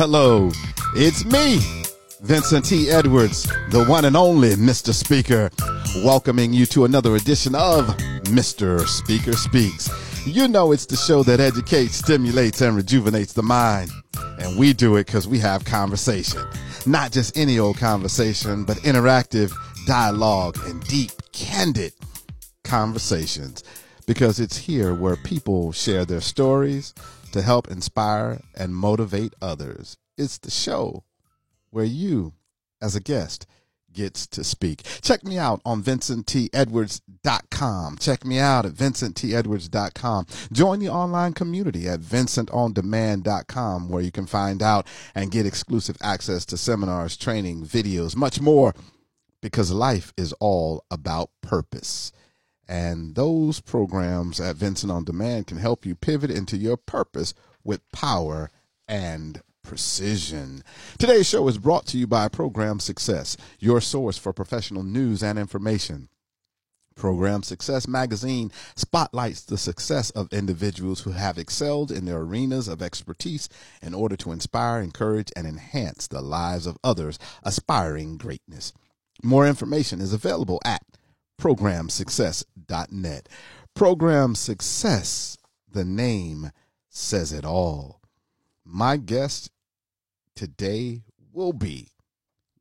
[0.00, 0.50] Hello,
[0.96, 1.60] it's me,
[2.22, 2.88] Vincent T.
[2.88, 4.94] Edwards, the one and only Mr.
[4.94, 5.50] Speaker,
[6.02, 7.84] welcoming you to another edition of
[8.24, 8.86] Mr.
[8.86, 9.90] Speaker Speaks.
[10.26, 13.90] You know it's the show that educates, stimulates, and rejuvenates the mind.
[14.38, 16.40] And we do it because we have conversation.
[16.86, 19.52] Not just any old conversation, but interactive
[19.86, 21.92] dialogue and deep, candid
[22.64, 23.64] conversations.
[24.06, 26.94] Because it's here where people share their stories,
[27.32, 29.96] to help inspire and motivate others.
[30.16, 31.04] It's the show
[31.70, 32.32] where you,
[32.80, 33.46] as a guest,
[33.92, 34.82] gets to speak.
[35.02, 37.98] Check me out on vincenttedwards.com.
[37.98, 40.26] Check me out at vincenttedwards.com.
[40.52, 46.44] Join the online community at vincentondemand.com where you can find out and get exclusive access
[46.46, 48.74] to seminars, training, videos, much more
[49.40, 52.12] because life is all about purpose.
[52.70, 57.80] And those programs at Vincent on Demand can help you pivot into your purpose with
[57.90, 58.48] power
[58.86, 60.62] and precision.
[60.96, 65.36] Today's show is brought to you by Program Success, your source for professional news and
[65.36, 66.10] information.
[66.94, 72.82] Program Success magazine spotlights the success of individuals who have excelled in their arenas of
[72.82, 73.48] expertise
[73.82, 78.72] in order to inspire, encourage, and enhance the lives of others aspiring greatness.
[79.24, 80.82] More information is available at
[81.40, 83.28] programsuccess.net.
[83.74, 85.38] Program Success,
[85.72, 86.50] the name
[86.90, 88.02] says it all.
[88.64, 89.50] My guest
[90.36, 91.00] today
[91.32, 91.88] will be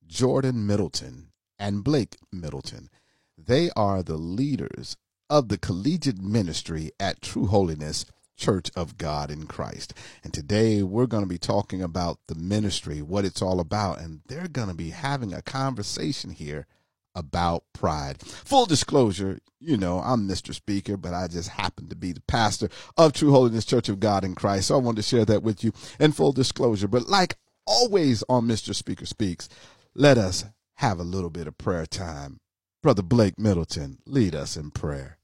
[0.07, 1.27] Jordan Middleton
[1.59, 2.89] and Blake Middleton.
[3.37, 4.95] They are the leaders
[5.29, 8.05] of the collegiate ministry at True Holiness
[8.37, 9.93] Church of God in Christ.
[10.23, 14.21] And today we're going to be talking about the ministry, what it's all about, and
[14.27, 16.65] they're going to be having a conversation here
[17.15, 18.21] about pride.
[18.21, 20.53] Full disclosure, you know, I'm Mr.
[20.53, 24.23] Speaker, but I just happen to be the pastor of True Holiness Church of God
[24.23, 24.67] in Christ.
[24.67, 26.87] So I wanted to share that with you in full disclosure.
[26.87, 28.73] But like always on Mr.
[28.73, 29.49] Speaker Speaks,
[29.93, 30.45] let us
[30.75, 32.39] have a little bit of prayer time.
[32.81, 35.17] Brother Blake Middleton, lead us in prayer.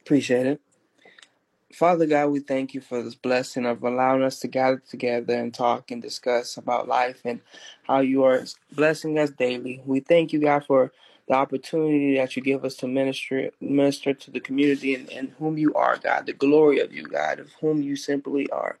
[0.00, 0.60] Appreciate it.
[1.72, 5.52] Father God, we thank you for this blessing of allowing us to gather together and
[5.52, 7.40] talk and discuss about life and
[7.82, 9.82] how you are blessing us daily.
[9.84, 10.92] We thank you, God, for
[11.28, 15.58] the opportunity that you give us to minister minister to the community and, and whom
[15.58, 18.78] you are, God, the glory of you, God, of whom you simply are.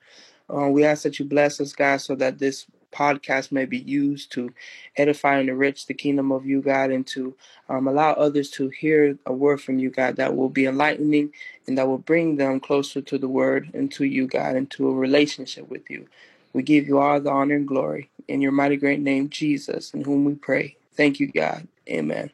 [0.48, 4.32] Uh, we ask that you bless us, God, so that this podcast may be used
[4.32, 4.52] to
[4.96, 7.34] edify and enrich the kingdom of you, God, and to
[7.68, 11.32] um, allow others to hear a word from you, God, that will be enlightening
[11.66, 14.88] and that will bring them closer to the word and to you, God, and to
[14.88, 16.06] a relationship with you.
[16.52, 20.04] We give you all the honor and glory in your mighty great name, Jesus, in
[20.04, 20.76] whom we pray.
[20.94, 21.68] Thank you, God.
[21.88, 22.30] Amen.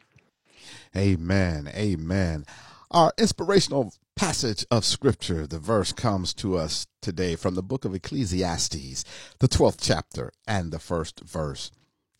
[0.95, 1.69] Amen.
[1.75, 2.45] Amen.
[2.89, 7.95] Our inspirational passage of scripture, the verse comes to us today from the book of
[7.95, 9.03] Ecclesiastes,
[9.39, 11.71] the 12th chapter and the first verse.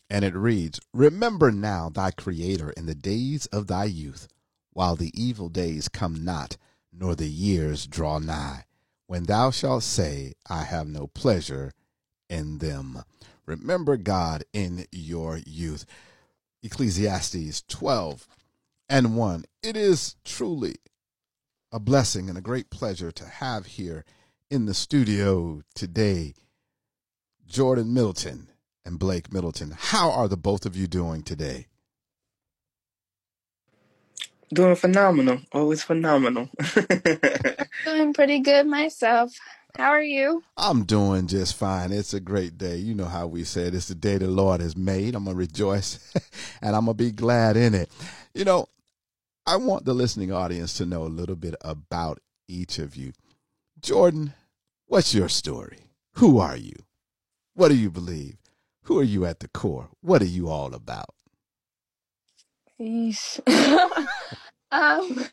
[0.10, 4.28] And it reads, Remember now thy Creator in the days of thy youth,
[4.72, 6.58] while the evil days come not,
[6.92, 8.66] nor the years draw nigh,
[9.08, 11.72] when thou shalt say, I have no pleasure
[12.30, 13.04] in them.
[13.46, 15.86] Remember God in your youth.
[16.64, 18.28] Ecclesiastes 12
[18.90, 19.46] and 1.
[19.62, 20.76] It is truly
[21.74, 24.06] a blessing and a great pleasure to have here
[24.52, 26.36] in the studio today
[27.48, 28.48] Jordan Middleton
[28.86, 29.74] and Blake Middleton.
[29.78, 31.68] How are the both of you doing today?
[34.54, 35.40] Doing phenomenal.
[35.52, 36.50] Always phenomenal.
[37.86, 39.34] doing pretty good myself.
[39.76, 40.44] How are you?
[40.56, 41.92] I'm doing just fine.
[41.92, 42.78] It's a great day.
[42.78, 45.16] You know how we said it's the day the Lord has made.
[45.16, 46.14] I'm going to rejoice
[46.62, 47.90] and I'm going to be glad in it.
[48.36, 48.68] You know,
[49.46, 53.12] I want the listening audience to know a little bit about each of you.
[53.82, 54.34] Jordan,
[54.86, 55.90] what's your story?
[56.14, 56.76] Who are you?
[57.54, 58.38] What do you believe?
[58.84, 59.90] Who are you at the core?
[60.02, 61.10] What are you all about?
[64.72, 65.26] um,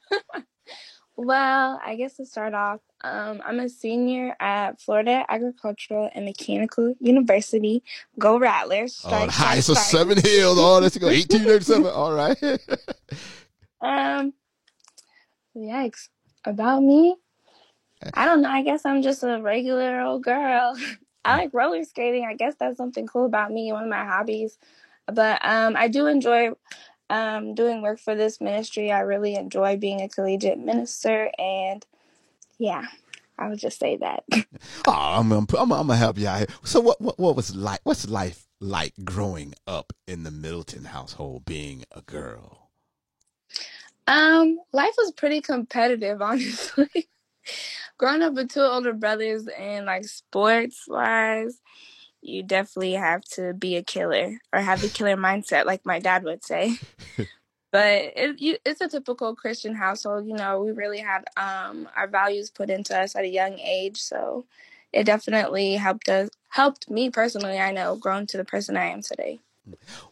[1.17, 6.95] well, I guess to start off, um, I'm a senior at Florida Agricultural and Mechanical
[7.01, 7.83] University.
[8.19, 8.97] Go Rattlers!
[8.97, 10.59] Strike, oh, high, so Seven Hills.
[10.59, 11.07] Oh, let's go.
[11.09, 11.87] 1837.
[11.87, 12.37] All right.
[13.81, 14.35] Um,
[15.57, 16.09] yikes.
[16.45, 17.17] About me?
[18.15, 18.49] I don't know.
[18.49, 20.77] I guess I'm just a regular old girl.
[21.25, 22.25] I like roller skating.
[22.25, 24.57] I guess that's something cool about me, one of my hobbies.
[25.07, 26.53] But um, I do enjoy
[27.11, 28.91] um, doing work for this ministry.
[28.91, 31.85] I really enjoy being a collegiate minister, and
[32.59, 32.87] yeah,
[33.39, 34.25] I would just say that.
[34.87, 36.47] oh, I'm, I'm, I'm, I'm, gonna help you out here.
[36.65, 37.81] So, what, what, what was like?
[37.83, 42.70] What's life like growing up in the Middleton household, being a girl?
[44.11, 47.09] Um, life was pretty competitive, honestly.
[47.97, 51.61] Growing up with two older brothers and like sports wise,
[52.21, 56.25] you definitely have to be a killer or have the killer mindset, like my dad
[56.25, 56.77] would say.
[57.73, 60.27] but it, you, it's a typical Christian household.
[60.27, 63.99] You know, we really had um, our values put into us at a young age,
[63.99, 64.45] so
[64.93, 66.31] it definitely helped us.
[66.49, 67.61] Helped me personally.
[67.61, 69.39] I know, grown to the person I am today.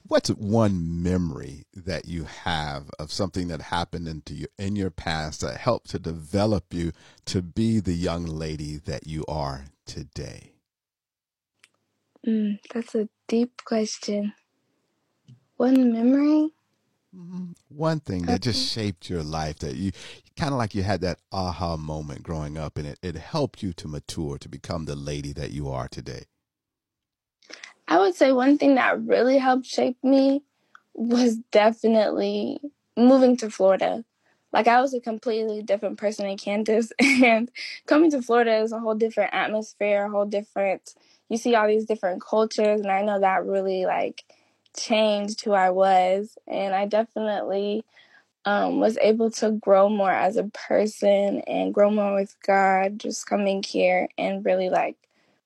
[0.06, 5.40] What's one memory that you have of something that happened into you in your past
[5.40, 6.92] that helped to develop you
[7.26, 10.52] to be the young lady that you are today?
[12.26, 14.32] Mm, that's a deep question.
[15.56, 16.52] One memory?
[17.16, 17.52] Mm-hmm.
[17.68, 19.92] One thing that just shaped your life that you
[20.36, 23.72] kind of like you had that aha moment growing up and it, it helped you
[23.72, 26.24] to mature to become the lady that you are today.
[27.88, 30.42] I would say one thing that really helped shape me
[30.94, 32.60] was definitely
[32.96, 34.04] moving to Florida.
[34.52, 37.50] Like I was a completely different person in Kansas and
[37.86, 40.94] coming to Florida is a whole different atmosphere, a whole different
[41.30, 44.24] you see all these different cultures and I know that really like
[44.76, 47.84] changed who I was and I definitely
[48.46, 53.26] um, was able to grow more as a person and grow more with God just
[53.26, 54.96] coming here and really like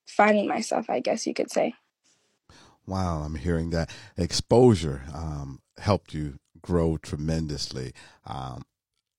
[0.06, 1.74] finding myself, I guess you could say.
[2.86, 7.92] Wow, I'm hearing that exposure um, helped you grow tremendously,
[8.26, 8.64] um,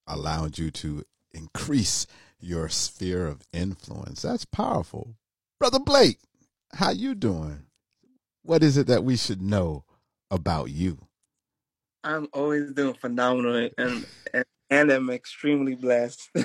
[0.08, 2.06] allowed you to increase
[2.40, 4.22] your sphere of influence.
[4.22, 5.16] That's powerful,
[5.60, 6.20] brother Blake.
[6.74, 7.68] How you doing?
[8.42, 9.86] What is it that we should know
[10.30, 11.08] about you?
[12.04, 16.30] I'm always doing phenomenal, and and, and I'm extremely blessed.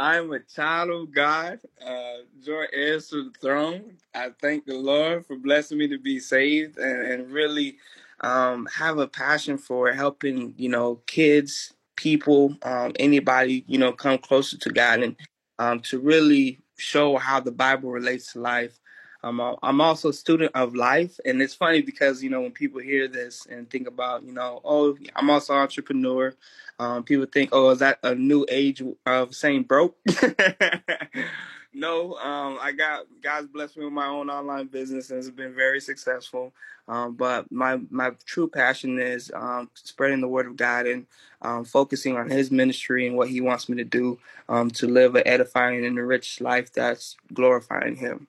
[0.00, 1.60] I'm a child of God.
[1.86, 3.98] Uh, joy heirs to the throne.
[4.14, 7.76] I thank the Lord for blessing me to be saved and, and really
[8.22, 14.16] um, have a passion for helping, you know, kids, people, um, anybody, you know, come
[14.16, 15.16] closer to God and
[15.58, 18.79] um, to really show how the Bible relates to life.
[19.22, 22.80] I'm I'm also a student of life, and it's funny because you know when people
[22.80, 26.34] hear this and think about you know oh I'm also an entrepreneur,
[26.78, 29.96] um, people think oh is that a new age of saying broke?
[31.74, 35.54] no, um, I got God's blessed me with my own online business and it's been
[35.54, 36.52] very successful.
[36.88, 41.06] Um, but my my true passion is um, spreading the word of God and
[41.42, 44.18] um, focusing on His ministry and what He wants me to do
[44.48, 48.26] um, to live an edifying and enriched life that's glorifying Him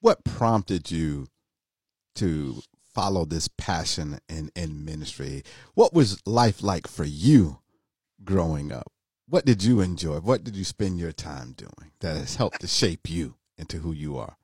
[0.00, 1.26] what prompted you
[2.16, 2.62] to
[2.94, 5.42] follow this passion in, in ministry?
[5.74, 7.60] What was life like for you
[8.24, 8.90] growing up?
[9.28, 10.18] What did you enjoy?
[10.20, 13.92] What did you spend your time doing that has helped to shape you into who
[13.92, 14.36] you are?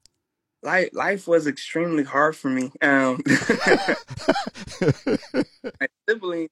[0.62, 2.70] Life, life was extremely hard for me.
[2.80, 3.20] Um,
[5.80, 6.50] my siblings,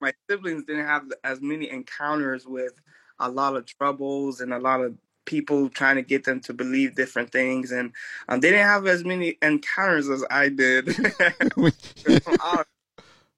[0.00, 2.72] my siblings didn't have as many encounters with
[3.18, 4.94] a lot of troubles and a lot of
[5.26, 7.92] people trying to get them to believe different things, and
[8.28, 10.88] um, they didn't have as many encounters as I did.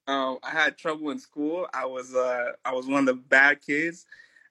[0.07, 1.67] um, I had trouble in school.
[1.73, 4.05] I was uh, I was one of the bad kids.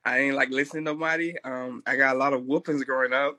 [0.05, 1.35] I didn't like listening to nobody.
[1.45, 3.37] Um, I got a lot of whoopings growing up.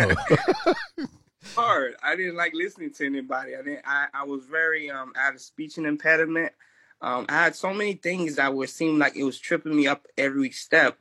[0.00, 0.74] oh.
[1.56, 1.94] Hard.
[2.02, 3.56] I didn't like listening to anybody.
[3.56, 3.82] I didn't.
[3.86, 6.52] I, I was very um, I had a speech and impediment.
[7.00, 10.06] Um, I had so many things that would seem like it was tripping me up
[10.16, 10.98] every step.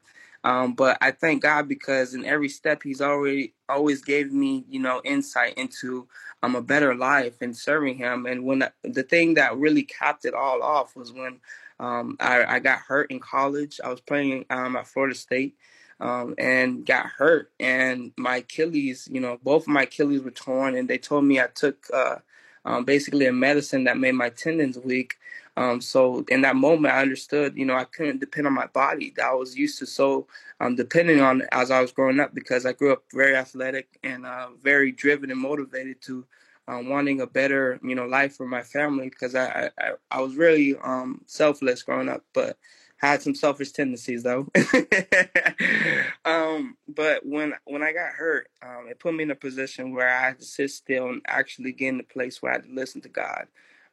[0.47, 4.79] Um, but I thank God because in every step He's already always gave me, you
[4.79, 6.07] know, insight into
[6.41, 8.25] um, a better life and serving Him.
[8.25, 11.41] And when the, the thing that really capped it all off was when
[11.81, 13.81] um, I, I, got hurt in college.
[13.83, 15.57] I was playing um, at Florida State.
[15.99, 20.75] Um, and got hurt, and my Achilles, you know, both of my Achilles were torn,
[20.75, 22.17] and they told me I took uh,
[22.65, 25.15] um, basically a medicine that made my tendons weak.
[25.57, 29.11] Um, so in that moment, I understood, you know, I couldn't depend on my body
[29.17, 30.27] that I was used to so
[30.59, 34.25] um, depending on as I was growing up because I grew up very athletic and
[34.25, 36.25] uh, very driven and motivated to
[36.67, 40.35] um, wanting a better, you know, life for my family because I, I, I was
[40.35, 42.57] really um, selfless growing up, but
[42.97, 44.47] had some selfish tendencies though.
[46.25, 50.09] um, but when when I got hurt, um, it put me in a position where
[50.09, 52.73] I had to sit still and actually get in the place where I had to
[52.73, 53.47] listen to God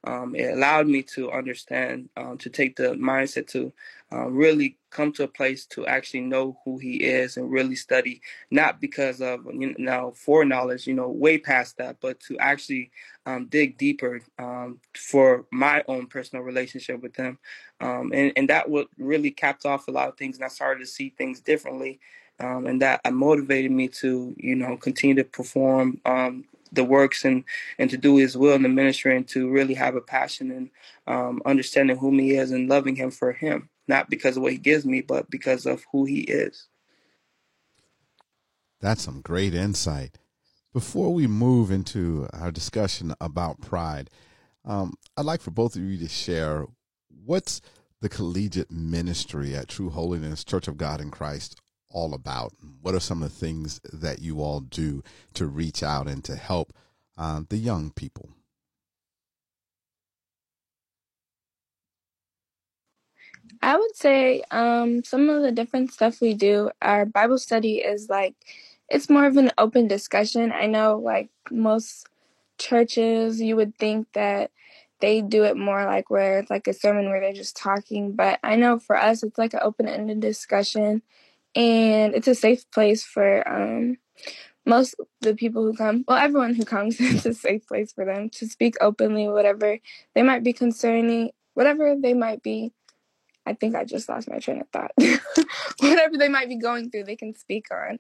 [0.07, 3.73] um, it allowed me to understand, um, to take the mindset to
[4.13, 8.21] uh, really come to a place to actually know who he is and really study,
[8.51, 12.91] not because of you know foreknowledge, you know, way past that, but to actually
[13.27, 17.39] um, dig deeper um, for my own personal relationship with him,
[17.81, 20.81] um, and and that would really capped off a lot of things, and I started
[20.81, 21.99] to see things differently.
[22.41, 27.45] Um, and that motivated me to, you know, continue to perform um, the works and
[27.79, 30.71] and to do His will in the ministry and to really have a passion and
[31.07, 34.59] um, understanding whom He is and loving Him for Him, not because of what He
[34.59, 36.67] gives me, but because of who He is.
[38.81, 40.19] That's some great insight.
[40.73, 44.11] Before we move into our discussion about pride,
[44.65, 46.67] um, I'd like for both of you to share
[47.25, 47.61] what's
[48.01, 51.61] the collegiate ministry at True Holiness Church of God in Christ
[51.95, 52.53] all about?
[52.83, 55.03] What are some of the things that you all do
[55.35, 56.75] to reach out and to help
[57.17, 58.31] uh, the young people?
[63.63, 68.11] I would say um, some of the different stuff we do, our Bible study is
[68.11, 68.35] like,
[68.91, 70.53] it's more of an open discussion.
[70.53, 72.09] I know, like, most
[72.59, 74.51] churches, you would think that
[75.01, 78.13] they do it more like where it's like a sermon where they're just talking.
[78.13, 81.03] But I know for us, it's like an open ended discussion
[81.55, 83.97] and it's a safe place for um,
[84.67, 86.05] most the people who come.
[86.07, 89.79] Well, everyone who comes, it's a safe place for them to speak openly, whatever
[90.15, 92.73] they might be concerning, whatever they might be.
[93.47, 94.93] I think I just lost my train of thought.
[95.81, 97.99] whatever they might be going through, they can speak on.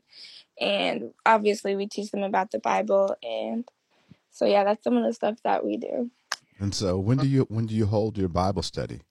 [0.58, 3.68] And obviously, we teach them about the Bible and
[4.34, 6.10] so yeah, that's some of the stuff that we do.
[6.58, 9.02] And so, when do you when do you hold your Bible study?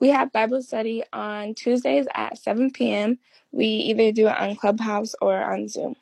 [0.00, 3.18] We have Bible study on Tuesdays at 7 p.m.
[3.52, 5.96] We either do it on Clubhouse or on Zoom.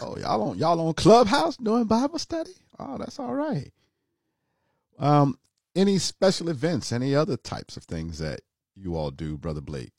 [0.00, 2.52] Oh, y'all on y'all on Clubhouse doing Bible study?
[2.78, 3.72] Oh, that's all right.
[4.98, 5.38] Um,
[5.74, 8.40] any special events, any other types of things that
[8.74, 9.92] you all do, Brother Blake?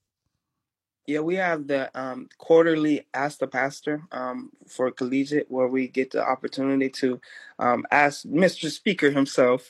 [1.07, 6.11] Yeah, we have the um, quarterly Ask the Pastor um, for collegiate, where we get
[6.11, 7.21] the opportunity to
[7.59, 8.69] um, ask Mr.
[8.69, 9.69] Speaker himself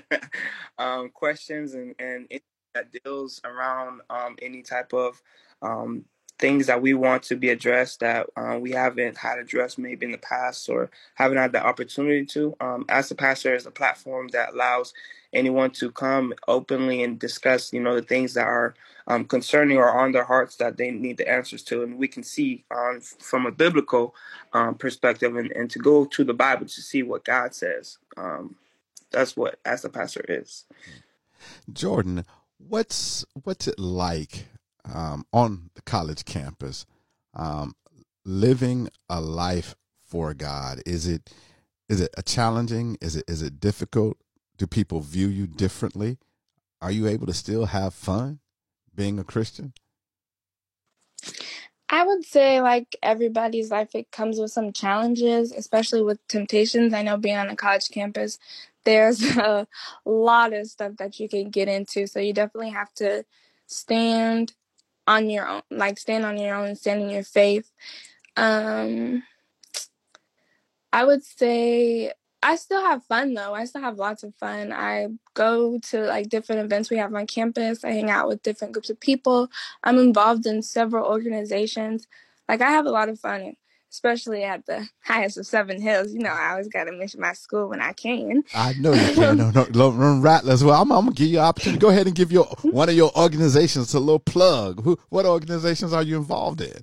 [0.78, 2.28] um, questions and, and
[2.78, 5.20] that deals around um, any type of
[5.62, 6.04] um,
[6.38, 10.12] things that we want to be addressed that uh, we haven't had addressed maybe in
[10.12, 12.56] the past or haven't had the opportunity to.
[12.88, 14.94] Ask the Pastor is a platform that allows
[15.32, 18.74] anyone to come openly and discuss, you know, the things that are
[19.08, 22.22] um, concerning or on their hearts that they need the answers to, and we can
[22.22, 24.14] see um, from a biblical
[24.52, 27.98] um, perspective, and, and, to go to the Bible to see what God says.
[28.16, 28.56] Um,
[29.10, 30.64] that's what ask the Pastor is.
[31.72, 32.24] Jordan,
[32.58, 34.46] what's what's it like
[34.92, 36.86] um, on the college campus,
[37.34, 37.74] um,
[38.24, 39.74] living a life
[40.04, 40.82] for God?
[40.86, 41.30] Is it
[41.88, 42.98] is it a challenging?
[43.00, 44.18] Is it is it difficult?
[44.56, 46.18] Do people view you differently?
[46.80, 48.40] Are you able to still have fun
[48.94, 49.72] being a Christian?
[51.90, 56.92] I would say, like everybody's life, it comes with some challenges, especially with temptations.
[56.92, 58.38] I know being on a college campus,
[58.88, 59.66] there's a
[60.06, 62.06] lot of stuff that you can get into.
[62.06, 63.24] So you definitely have to
[63.66, 64.54] stand
[65.06, 67.70] on your own, like stand on your own, stand in your faith.
[68.36, 69.22] Um,
[70.90, 73.52] I would say I still have fun though.
[73.52, 74.72] I still have lots of fun.
[74.72, 77.84] I go to like different events we have on campus.
[77.84, 79.50] I hang out with different groups of people.
[79.84, 82.06] I'm involved in several organizations.
[82.48, 83.54] Like I have a lot of fun,
[83.90, 86.12] especially at the highest of Seven Hills.
[86.12, 88.44] You know, I always got to mention my school when I can.
[88.54, 89.36] I know you can.
[89.38, 90.64] no, no, no, Rattlers.
[90.64, 91.80] Well, I'm, I'm, gonna give you an opportunity.
[91.80, 94.82] Go ahead and give your one of your organizations a little plug.
[94.82, 96.82] Who, what organizations are you involved in?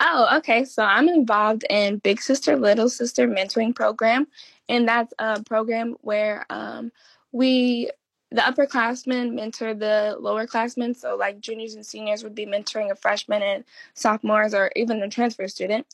[0.00, 0.64] Oh, okay.
[0.64, 4.26] So I'm involved in Big Sister Little Sister Mentoring Program,
[4.68, 6.90] and that's a program where um,
[7.30, 7.90] we
[8.32, 10.96] the upperclassmen mentor the lowerclassmen.
[10.96, 15.08] So like juniors and seniors would be mentoring a freshman and sophomores, or even a
[15.08, 15.86] transfer student.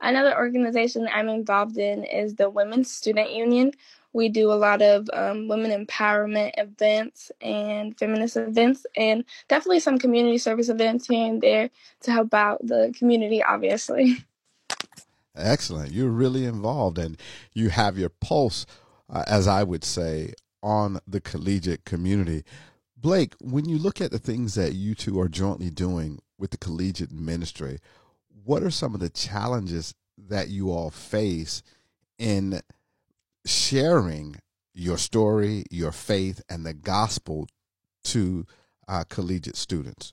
[0.00, 3.72] Another organization I'm involved in is the Women's Student Union.
[4.12, 9.98] We do a lot of um, women empowerment events and feminist events, and definitely some
[9.98, 11.70] community service events here and there
[12.00, 14.16] to help out the community, obviously.
[15.36, 15.92] Excellent.
[15.92, 17.16] You're really involved and
[17.54, 18.66] you have your pulse,
[19.08, 20.32] uh, as I would say,
[20.62, 22.44] on the collegiate community.
[22.96, 26.58] Blake, when you look at the things that you two are jointly doing with the
[26.58, 27.78] collegiate ministry,
[28.44, 31.62] what are some of the challenges that you all face
[32.18, 32.60] in
[33.46, 34.36] sharing
[34.74, 37.48] your story, your faith, and the gospel
[38.04, 38.46] to
[38.86, 40.12] uh, collegiate students?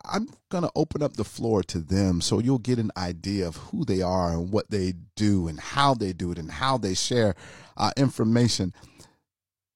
[0.05, 3.59] I'm going to open up the floor to them so you'll get an idea of
[3.59, 6.95] who they are and what they do and how they do it and how they
[6.95, 7.37] share
[7.77, 8.75] uh, information.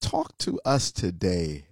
[0.00, 1.67] Talk to us today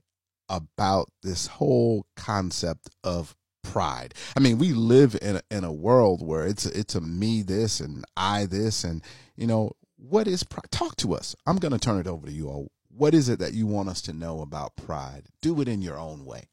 [0.48, 4.14] about this whole concept of pride.
[4.36, 7.80] I mean, we live in a, in a world where it's it's a me this
[7.80, 9.02] and I this and
[9.36, 10.70] you know, what is pride?
[10.70, 11.34] Talk to us.
[11.46, 12.70] I'm going to turn it over to you all.
[12.88, 15.24] What is it that you want us to know about pride?
[15.42, 16.48] Do it in your own way.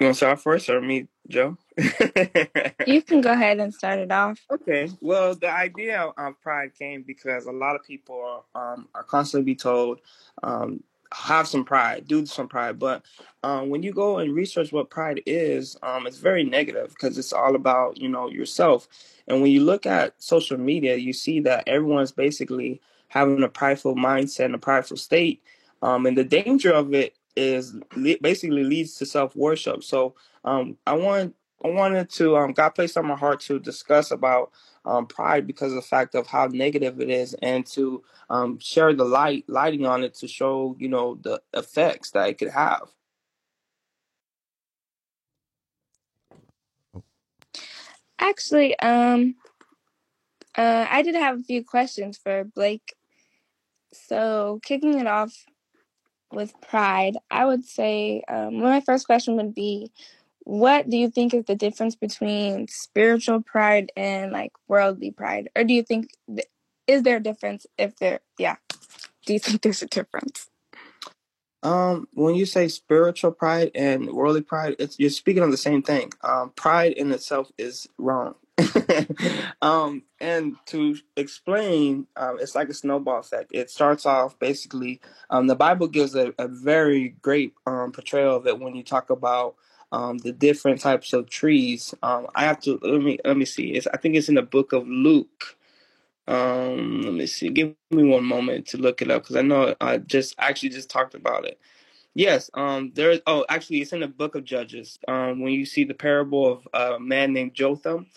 [0.00, 1.56] You want to start first or me, Joe?
[2.86, 4.40] you can go ahead and start it off.
[4.50, 4.90] Okay.
[5.00, 9.54] Well, the idea of pride came because a lot of people um, are constantly be
[9.54, 10.00] told,
[10.42, 10.82] um,
[11.12, 12.80] have some pride, do some pride.
[12.80, 13.04] But
[13.44, 17.32] um, when you go and research what pride is, um, it's very negative because it's
[17.32, 18.88] all about you know yourself.
[19.28, 23.94] And when you look at social media, you see that everyone's basically having a prideful
[23.94, 25.40] mindset and a prideful state.
[25.82, 27.76] Um, and the danger of it is
[28.20, 29.82] basically leads to self worship.
[29.84, 30.14] So
[30.44, 34.52] um, I want I wanted to um, God placed on my heart to discuss about
[34.84, 38.92] um, pride because of the fact of how negative it is, and to um, share
[38.92, 42.88] the light lighting on it to show you know the effects that it could have.
[48.18, 49.34] Actually, um,
[50.56, 52.94] uh, I did have a few questions for Blake.
[53.92, 55.32] So, kicking it off
[56.34, 59.90] with pride, I would say um, my first question would be
[60.44, 65.48] what do you think is the difference between spiritual pride and like worldly pride?
[65.56, 66.48] Or do you think, th-
[66.86, 68.56] is there a difference if there, yeah,
[69.26, 70.50] do you think there's a difference?
[71.62, 75.82] Um, when you say spiritual pride and worldly pride, it's you're speaking of the same
[75.82, 76.12] thing.
[76.22, 78.34] Um, pride in itself is wrong.
[79.62, 83.50] um, and to explain, um, it's like a snowball effect.
[83.52, 85.00] It starts off basically.
[85.30, 89.10] Um, the Bible gives a, a very great um, portrayal of it when you talk
[89.10, 89.56] about
[89.92, 91.94] um, the different types of trees.
[92.02, 93.72] Um, I have to let me let me see.
[93.74, 95.56] It's, I think it's in the book of Luke.
[97.04, 97.50] Let me see.
[97.50, 100.90] Give me one moment to look it up because I know I just actually just
[100.90, 101.58] talked about it.
[102.14, 103.20] Yes, um, there.
[103.26, 104.98] Oh, actually, it's in the book of Judges.
[105.08, 108.08] Um, when you see the parable of a man named Jotham,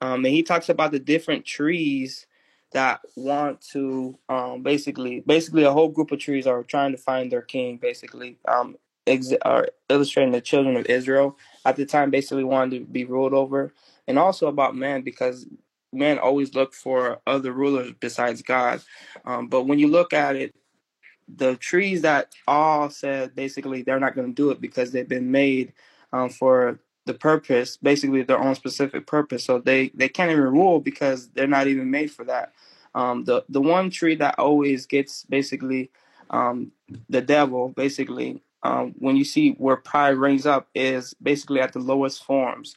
[0.00, 2.26] um, and he talks about the different trees
[2.72, 7.30] that want to, um, basically, basically, a whole group of trees are trying to find
[7.30, 7.78] their king.
[7.78, 12.84] Basically, um, ex- are illustrating the children of Israel at the time, basically wanted to
[12.86, 13.72] be ruled over,
[14.06, 15.46] and also about man because
[15.92, 18.80] men always look for other rulers besides God.
[19.24, 20.54] Um, but when you look at it,
[21.36, 25.30] the trees that all said basically they're not going to do it because they've been
[25.30, 25.72] made
[26.12, 26.80] um, for
[27.10, 29.44] the purpose, basically their own specific purpose.
[29.44, 32.52] So they they can't even rule because they're not even made for that.
[32.94, 35.90] Um, the the one tree that always gets basically
[36.30, 36.70] um,
[37.08, 41.80] the devil basically um, when you see where pride rings up is basically at the
[41.80, 42.76] lowest forms.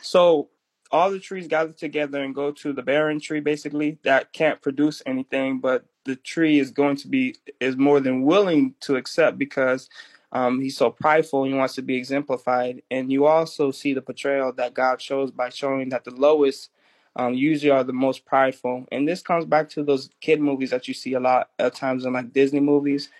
[0.00, 0.48] So
[0.90, 5.02] all the trees gather together and go to the barren tree basically that can't produce
[5.06, 9.88] anything but the tree is going to be is more than willing to accept because
[10.32, 14.52] um, he's so prideful he wants to be exemplified and you also see the portrayal
[14.52, 16.70] that god shows by showing that the lowest
[17.14, 20.88] um, usually are the most prideful and this comes back to those kid movies that
[20.88, 23.10] you see a lot of times in like disney movies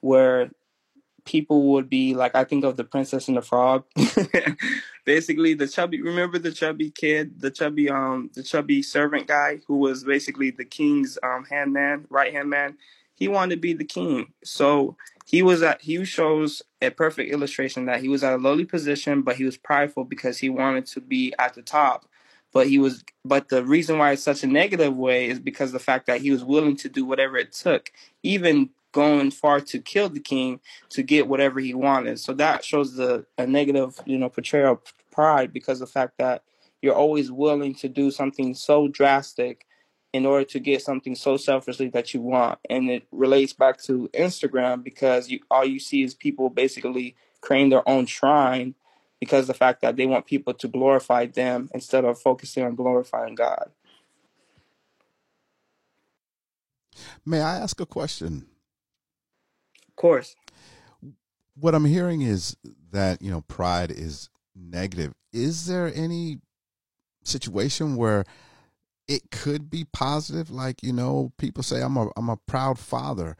[0.00, 0.50] where
[1.24, 3.84] people would be like I think of the Princess and the Frog.
[5.04, 9.76] basically the chubby remember the chubby kid, the chubby um the chubby servant guy who
[9.76, 12.76] was basically the king's um hand man, right hand man.
[13.14, 14.32] He wanted to be the king.
[14.44, 14.96] So
[15.30, 19.22] he was at he shows a perfect illustration that he was at a lowly position,
[19.22, 22.08] but he was prideful because he wanted to be at the top.
[22.52, 25.78] But he was but the reason why it's such a negative way is because the
[25.78, 27.92] fact that he was willing to do whatever it took,
[28.24, 32.18] even going far to kill the king to get whatever he wanted.
[32.18, 36.42] So that shows the a negative, you know, portrayal of pride because the fact that
[36.82, 39.64] you're always willing to do something so drastic
[40.12, 42.58] in order to get something so selfishly that you want.
[42.68, 47.70] And it relates back to Instagram because you all you see is people basically creating
[47.70, 48.74] their own shrine
[49.20, 53.34] because the fact that they want people to glorify them instead of focusing on glorifying
[53.34, 53.70] God.
[57.24, 58.46] May I ask a question?
[59.88, 60.34] Of course.
[61.54, 62.56] What I'm hearing is
[62.90, 65.12] that, you know, pride is negative.
[65.32, 66.40] Is there any
[67.22, 68.24] situation where
[69.10, 70.50] it could be positive.
[70.50, 73.36] Like you know people say i'm a i'm a proud father.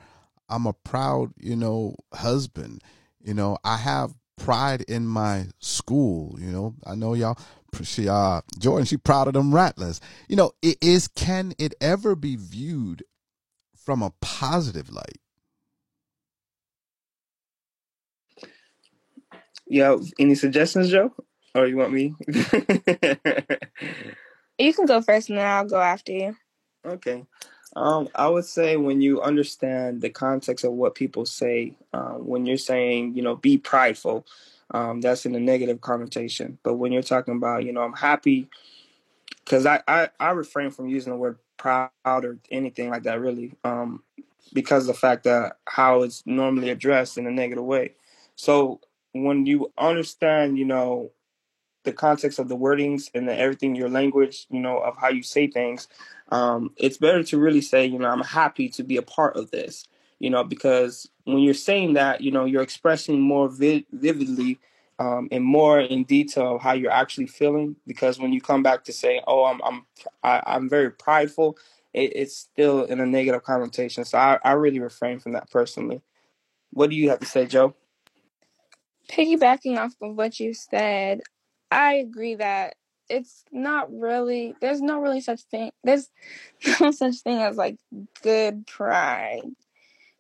[0.51, 2.83] I'm a proud you know husband.
[3.23, 6.75] You know i have pride in my school you know.
[6.85, 7.39] I know y'all
[7.85, 10.01] she uh jordan she proud of them rattlers.
[10.29, 13.05] You know it is can it ever be viewed
[13.77, 15.19] from a positive light?
[19.69, 21.15] Yeah any suggestions joe?
[21.55, 22.15] Or you want me
[24.61, 26.37] You can go first and then I'll go after you.
[26.85, 27.25] Okay.
[27.77, 32.45] Um, I would say when you understand the context of what people say, um, when
[32.45, 34.27] you're saying, you know, be prideful,
[34.73, 36.59] um, that's in a negative connotation.
[36.63, 38.49] But when you're talking about, you know, I'm happy,
[39.45, 43.55] because I, I, I refrain from using the word proud or anything like that, really,
[43.65, 44.03] um,
[44.53, 47.95] because the fact that how it's normally addressed in a negative way.
[48.37, 48.81] So
[49.13, 51.13] when you understand, you know,
[51.85, 55.23] the context of the wordings and the, everything, your language, you know, of how you
[55.23, 55.89] say things,
[56.31, 59.51] um, it's better to really say, you know, I'm happy to be a part of
[59.51, 59.87] this,
[60.19, 64.59] you know, because when you're saying that, you know, you're expressing more vi- vividly
[64.99, 67.75] um, and more in detail how you're actually feeling.
[67.87, 69.87] Because when you come back to say, oh, I'm I'm
[70.23, 71.57] I, am i am very prideful,
[71.95, 74.05] it, it's still in a negative connotation.
[74.05, 76.03] So I, I really refrain from that personally.
[76.73, 77.75] What do you have to say, Joe?
[79.11, 81.23] Piggybacking off of what you said,
[81.71, 82.75] I agree that
[83.09, 86.11] it's not really there's no really such thing there's
[86.81, 87.79] no such thing as like
[88.23, 89.43] good pride.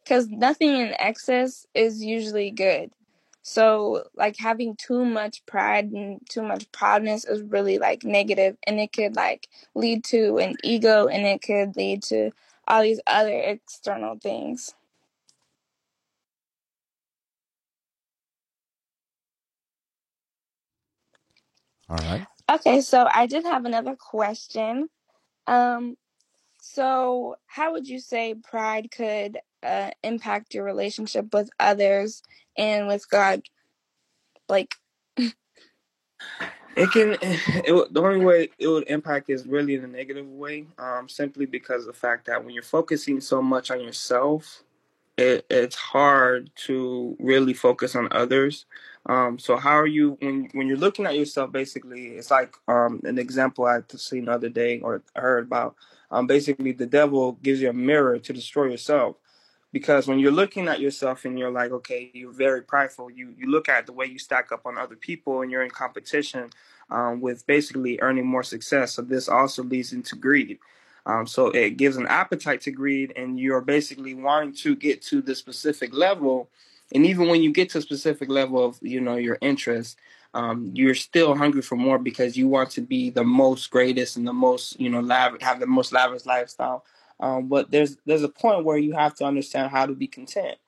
[0.05, 2.91] Because nothing in excess is usually good.
[3.43, 8.81] So like having too much pride and too much proudness is really like negative and
[8.81, 12.31] it could like lead to an ego and it could lead to
[12.69, 14.75] all these other external things
[21.91, 24.89] all right okay so i did have another question
[25.47, 25.97] um
[26.61, 32.23] so how would you say pride could uh, impact your relationship with others
[32.57, 33.43] and with god
[34.49, 34.75] like
[36.77, 37.17] It can.
[37.23, 40.67] It, the only way it would impact is really in a negative way.
[40.79, 44.63] Um, simply because of the fact that when you're focusing so much on yourself,
[45.19, 48.67] it, it's hard to really focus on others.
[49.07, 51.53] Um, so how are you when when you're looking at yourself?
[51.53, 55.75] Basically, it's like um, an example I seen the other day or heard about.
[56.11, 59.17] Um, basically, the devil gives you a mirror to destroy yourself
[59.73, 63.49] because when you're looking at yourself and you're like okay you're very prideful you you
[63.49, 66.51] look at the way you stack up on other people and you're in competition
[66.91, 70.59] um, with basically earning more success so this also leads into greed
[71.07, 75.23] um, so it gives an appetite to greed and you're basically wanting to get to
[75.23, 76.49] the specific level
[76.93, 79.99] and even when you get to a specific level of you know your interest
[80.35, 84.27] um, you're still hungry for more because you want to be the most greatest and
[84.27, 85.05] the most you know
[85.41, 86.85] have the most lavish lifestyle.
[87.19, 90.59] Um, but there's there's a point where you have to understand how to be content,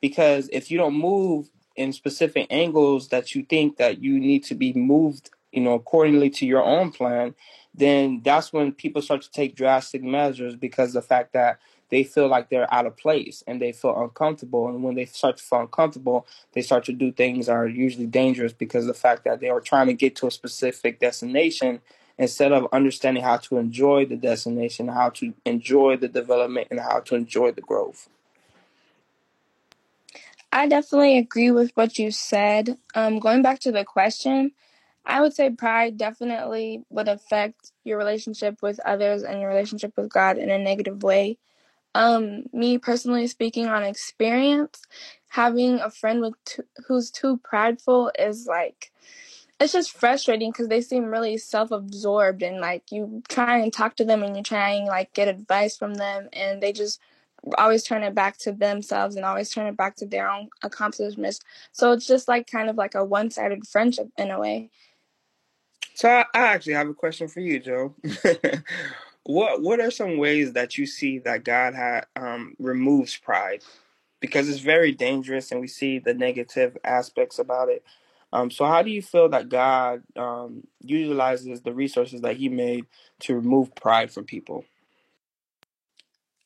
[0.00, 4.54] because if you don't move in specific angles that you think that you need to
[4.54, 7.34] be moved, you know, accordingly to your own plan,
[7.74, 11.58] then that's when people start to take drastic measures because the fact that
[11.90, 14.68] they feel like they're out of place and they feel uncomfortable.
[14.68, 18.06] And when they start to feel uncomfortable, they start to do things that are usually
[18.06, 21.80] dangerous because the fact that they are trying to get to a specific destination
[22.18, 27.00] instead of understanding how to enjoy the destination, how to enjoy the development, and how
[27.00, 28.08] to enjoy the growth.
[30.52, 32.78] I definitely agree with what you said.
[32.94, 34.52] Um, going back to the question,
[35.04, 40.10] I would say pride definitely would affect your relationship with others and your relationship with
[40.10, 41.38] God in a negative way.
[41.98, 44.82] Um, me personally speaking on experience,
[45.30, 46.34] having a friend with
[46.86, 48.92] who's too prideful is like
[49.58, 54.04] it's just frustrating because they seem really self-absorbed and like you try and talk to
[54.04, 57.00] them and you try and like get advice from them and they just
[57.56, 61.40] always turn it back to themselves and always turn it back to their own accomplishments.
[61.72, 64.70] So it's just like kind of like a one-sided friendship in a way.
[65.94, 67.92] So i, I actually have a question for you joe
[69.28, 73.62] what what are some ways that you see that god had um, removes pride?
[74.20, 77.84] Because it's very dangerous and we see the negative aspects about it.
[78.32, 82.86] Um, so how do you feel that god um, utilizes the resources that he made
[83.20, 84.64] to remove pride from people?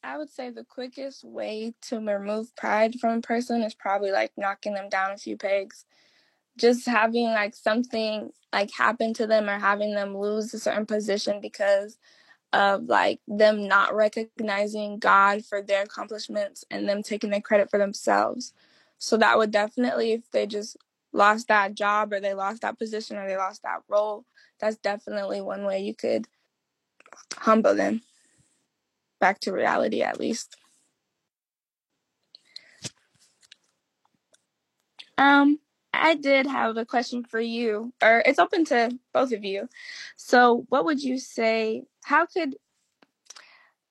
[0.03, 4.33] I would say the quickest way to remove pride from a person is probably like
[4.37, 5.85] knocking them down a few pegs.
[6.59, 11.41] just having like something like happen to them or having them lose a certain position
[11.41, 11.99] because
[12.53, 17.79] of like them not recognizing God for their accomplishments and them taking the credit for
[17.79, 18.53] themselves.
[18.99, 20.77] So that would definitely, if they just
[21.13, 24.25] lost that job or they lost that position or they lost that role,
[24.61, 26.27] that's definitely one way you could
[27.37, 28.03] humble them
[29.21, 30.57] back to reality at least.
[35.19, 35.59] Um,
[35.93, 39.69] I did have a question for you, or it's open to both of you.
[40.17, 41.85] So, what would you say?
[42.05, 42.57] How could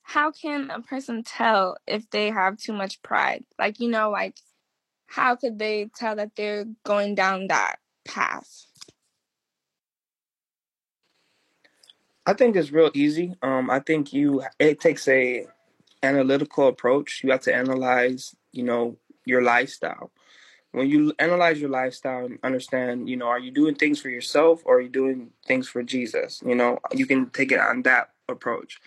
[0.04, 3.46] how can a person tell if they have too much pride?
[3.58, 4.38] Like, you know, like
[5.08, 8.66] how could they tell that they're going down that path?
[12.26, 13.36] I think it's real easy.
[13.42, 15.48] Um, I think you it takes a
[16.04, 17.22] analytical approach.
[17.24, 20.12] You have to analyze, you know, your lifestyle.
[20.72, 24.62] When you analyze your lifestyle and understand, you know, are you doing things for yourself
[24.66, 26.42] or are you doing things for Jesus?
[26.46, 28.80] You know, you can take it on that approach.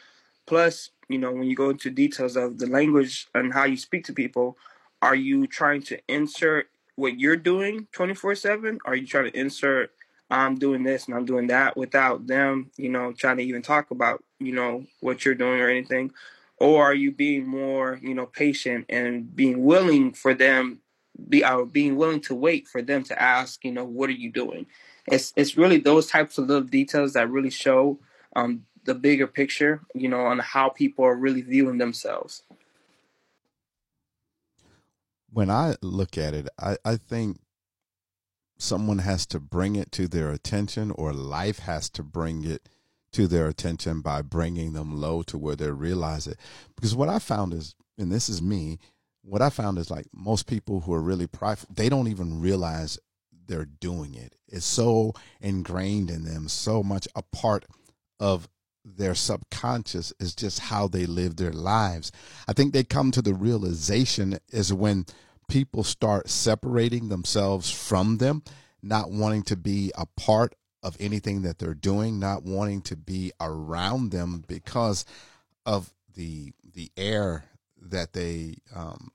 [0.46, 4.04] Plus, you know, when you go into details of the language and how you speak
[4.06, 4.56] to people,
[5.02, 8.78] are you trying to insert what you're doing 24 7?
[8.86, 9.90] Are you trying to insert,
[10.30, 13.90] I'm doing this and I'm doing that without them, you know, trying to even talk
[13.90, 16.12] about, you know, what you're doing or anything?
[16.58, 20.80] Or are you being more, you know, patient and being willing for them,
[21.28, 24.30] be uh, being willing to wait for them to ask, you know, what are you
[24.30, 24.66] doing?
[25.06, 27.98] It's it's really those types of little details that really show
[28.36, 32.42] um, the bigger picture, you know, on how people are really viewing themselves.
[35.30, 37.38] When I look at it, I, I think
[38.56, 42.68] someone has to bring it to their attention or life has to bring it
[43.12, 46.38] to their attention by bringing them low to where they realize it.
[46.74, 48.78] Because what I found is, and this is me,
[49.24, 52.98] what I found is like most people who are really prideful, they don't even realize
[53.46, 54.34] they're doing it.
[54.48, 57.64] It's so ingrained in them, so much a part
[58.20, 58.48] of
[58.84, 62.12] their subconscious is just how they live their lives.
[62.46, 65.06] I think they come to the realization is when
[65.48, 68.42] people start separating themselves from them,
[68.82, 73.32] not wanting to be a part of anything that they're doing, not wanting to be
[73.40, 75.06] around them because
[75.64, 77.44] of the the air
[77.90, 79.10] that they um,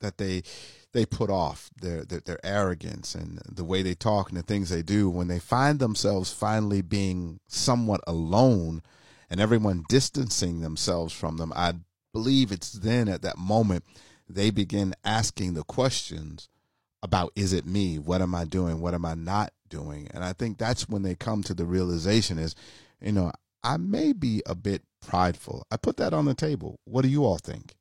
[0.00, 0.42] that they
[0.92, 4.70] they put off their, their, their arrogance and the way they talk and the things
[4.70, 8.82] they do when they find themselves finally being somewhat alone
[9.28, 11.74] and everyone distancing themselves from them i
[12.12, 13.84] believe it's then at that moment
[14.28, 16.48] they begin asking the questions
[17.02, 17.98] about is it me?
[17.98, 18.80] What am i doing?
[18.80, 20.08] What am i not doing?
[20.12, 22.54] And i think that's when they come to the realization is
[23.00, 27.02] you know i may be a bit prideful i put that on the table what
[27.02, 27.74] do you all think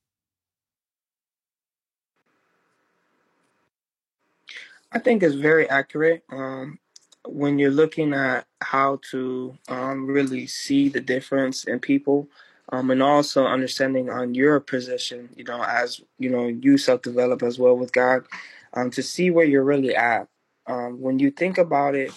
[4.96, 6.24] I think it's very accurate.
[6.32, 6.80] Um,
[7.28, 12.30] when you're looking at how to um, really see the difference in people,
[12.72, 17.44] um, and also understanding on your position, you know, as you know, you self develop
[17.44, 18.26] as well with God,
[18.74, 20.30] um, to see where you're really at.
[20.66, 22.12] Um, when you think about it,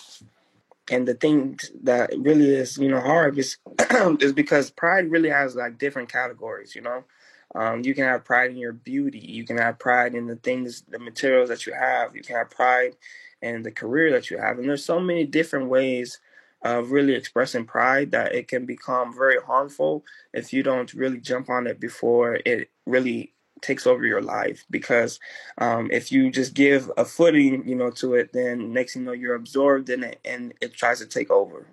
[0.90, 3.58] and the thing that really is, you know, hard is
[4.20, 7.04] is because pride really has like different categories, you know.
[7.54, 9.18] Um, you can have pride in your beauty.
[9.18, 12.14] You can have pride in the things, the materials that you have.
[12.14, 12.96] You can have pride
[13.40, 14.58] in the career that you have.
[14.58, 16.20] And there's so many different ways
[16.62, 21.48] of really expressing pride that it can become very harmful if you don't really jump
[21.48, 25.18] on it before it really takes over your life because
[25.58, 29.06] um, if you just give a footing you know to it then next thing you
[29.06, 31.66] know you're absorbed in it and it tries to take over.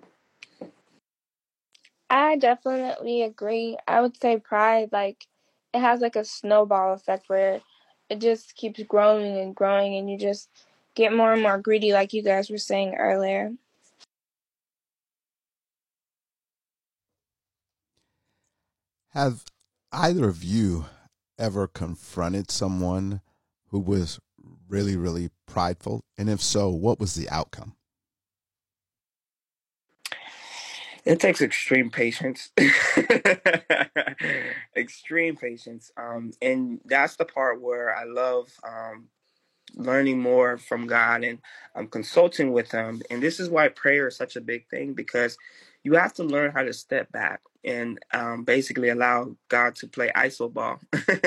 [2.10, 3.76] I definitely agree.
[3.86, 5.26] I would say pride like
[5.72, 7.60] it has like a snowball effect where
[8.08, 10.48] it just keeps growing and growing and you just
[10.94, 13.52] get more and more greedy like you guys were saying earlier.
[19.10, 19.44] Have
[19.92, 20.86] either of you
[21.38, 23.20] ever confronted someone
[23.70, 24.18] who was
[24.68, 27.76] really really prideful and if so what was the outcome
[31.06, 32.50] It takes extreme patience.
[34.76, 35.92] extreme patience.
[35.96, 39.04] Um, and that's the part where I love um,
[39.76, 41.38] learning more from God and
[41.76, 43.02] I'm consulting with Him.
[43.08, 45.38] And this is why prayer is such a big thing because
[45.86, 50.10] you have to learn how to step back and um, basically allow God to play
[50.16, 50.80] iso ball.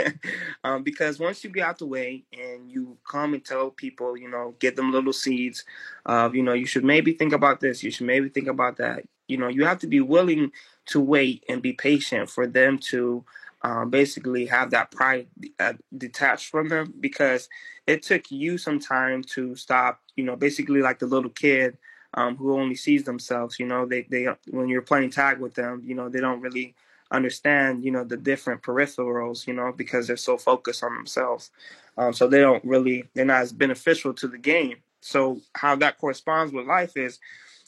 [0.66, 4.30] um, because once you get out the way and you come and tell people, you
[4.30, 5.64] know, get them little seeds
[6.06, 9.04] of, you know, you should maybe think about this, you should maybe think about that.
[9.30, 10.52] You know, you have to be willing
[10.88, 13.24] to wait and be patient for them to
[13.62, 17.48] um, basically have that pride uh, detached from them because
[17.88, 21.78] it took you some time to stop, you know, basically like the little kid
[22.14, 25.82] um, who only sees themselves, you know, they, they, when you're playing tag with them,
[25.86, 26.76] you know, they don't really
[27.12, 31.52] understand, you know, the different peripherals, you know, because they're so focused on themselves.
[31.98, 34.78] Um, so they don't really, they're not as beneficial to the game.
[35.02, 37.20] So how that corresponds with life is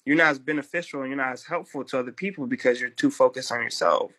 [0.05, 3.11] you're not as beneficial and you're not as helpful to other people because you're too
[3.11, 4.11] focused on yourself.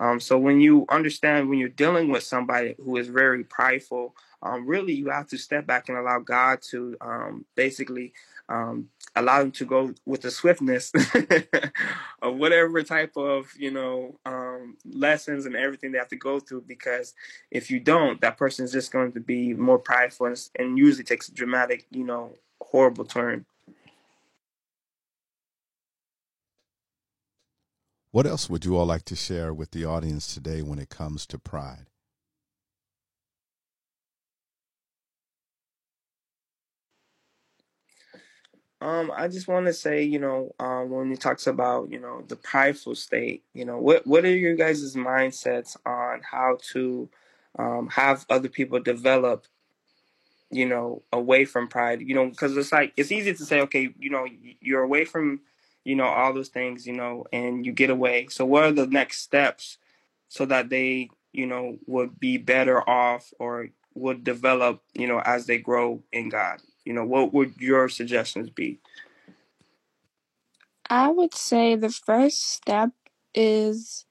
[0.00, 4.66] Um, so when you understand when you're dealing with somebody who is very prideful, um,
[4.66, 8.12] really you have to step back and allow God to um, basically
[8.48, 10.92] um, allow them to go with the swiftness
[12.22, 16.64] of whatever type of you know um, lessons and everything they have to go through.
[16.66, 17.14] Because
[17.50, 21.04] if you don't, that person is just going to be more prideful and, and usually
[21.04, 23.46] takes a dramatic, you know, horrible turn.
[28.10, 31.26] What else would you all like to share with the audience today when it comes
[31.26, 31.86] to pride?
[38.84, 42.22] Um, I just want to say, you know, um, when he talks about, you know,
[42.28, 47.08] the prideful state, you know, what what are your guys' mindsets on how to
[47.58, 49.46] um, have other people develop,
[50.50, 52.02] you know, away from pride?
[52.02, 54.26] You know, because it's like it's easy to say, okay, you know,
[54.60, 55.40] you're away from
[55.84, 58.26] you know, all those things, you know, and you get away.
[58.30, 59.78] So what are the next steps
[60.28, 65.46] so that they, you know, would be better off or would develop, you know, as
[65.46, 66.60] they grow in God?
[66.84, 68.78] You know, what would your suggestions be?
[70.90, 72.90] I would say the first step
[73.34, 74.04] is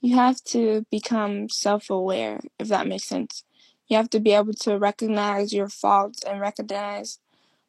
[0.00, 3.44] you have to become self aware, if that makes sense.
[3.88, 7.18] You have to be able to recognize your faults and recognize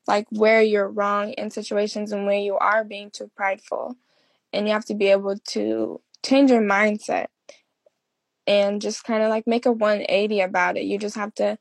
[0.08, 3.96] like where you're wrong in situations and where you are being too prideful.
[4.52, 7.28] And you have to be able to change your mindset
[8.46, 10.84] and just kind of like make a 180 about it.
[10.84, 11.58] You just have to,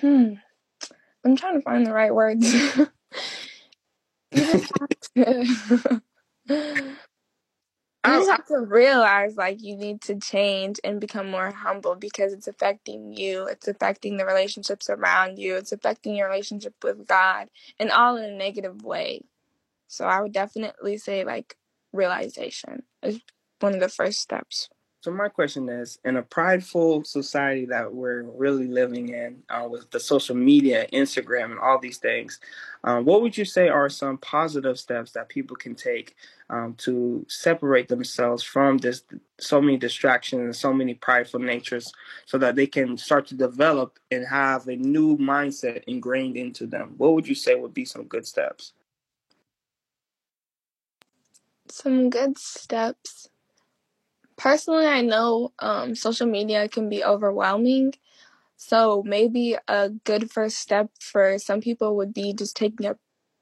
[0.00, 0.34] hmm,
[1.24, 2.52] I'm trying to find the right words.
[4.32, 6.00] you just have
[6.48, 6.92] to.
[8.04, 11.94] You oh, just have to realize like you need to change and become more humble
[11.94, 13.46] because it's affecting you.
[13.46, 15.54] It's affecting the relationships around you.
[15.54, 19.22] It's affecting your relationship with God and all in a negative way.
[19.86, 21.56] So I would definitely say like
[21.92, 23.20] realization is
[23.60, 24.68] one of the first steps.
[25.02, 29.90] So my question is, in a prideful society that we're really living in, uh, with
[29.90, 32.38] the social media, Instagram, and all these things,
[32.84, 36.14] um, what would you say are some positive steps that people can take
[36.50, 39.02] um, to separate themselves from this
[39.40, 41.92] so many distractions and so many prideful natures,
[42.24, 46.94] so that they can start to develop and have a new mindset ingrained into them?
[46.96, 48.72] What would you say would be some good steps?
[51.68, 53.31] Some good steps
[54.42, 57.94] personally, I know um, social media can be overwhelming.
[58.56, 62.96] So maybe a good first step for some people would be just taking a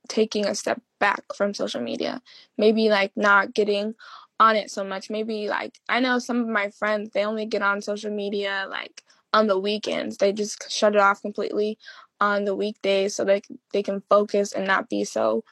[0.09, 2.23] taking a step back from social media.
[2.59, 3.95] Maybe like not getting
[4.41, 5.11] on it so much.
[5.11, 9.05] Maybe like I know some of my friends they only get on social media like
[9.33, 10.19] on the weekends.
[10.19, 11.79] They just shut it off completely
[12.21, 15.45] on the weekdays so they they can focus and not be so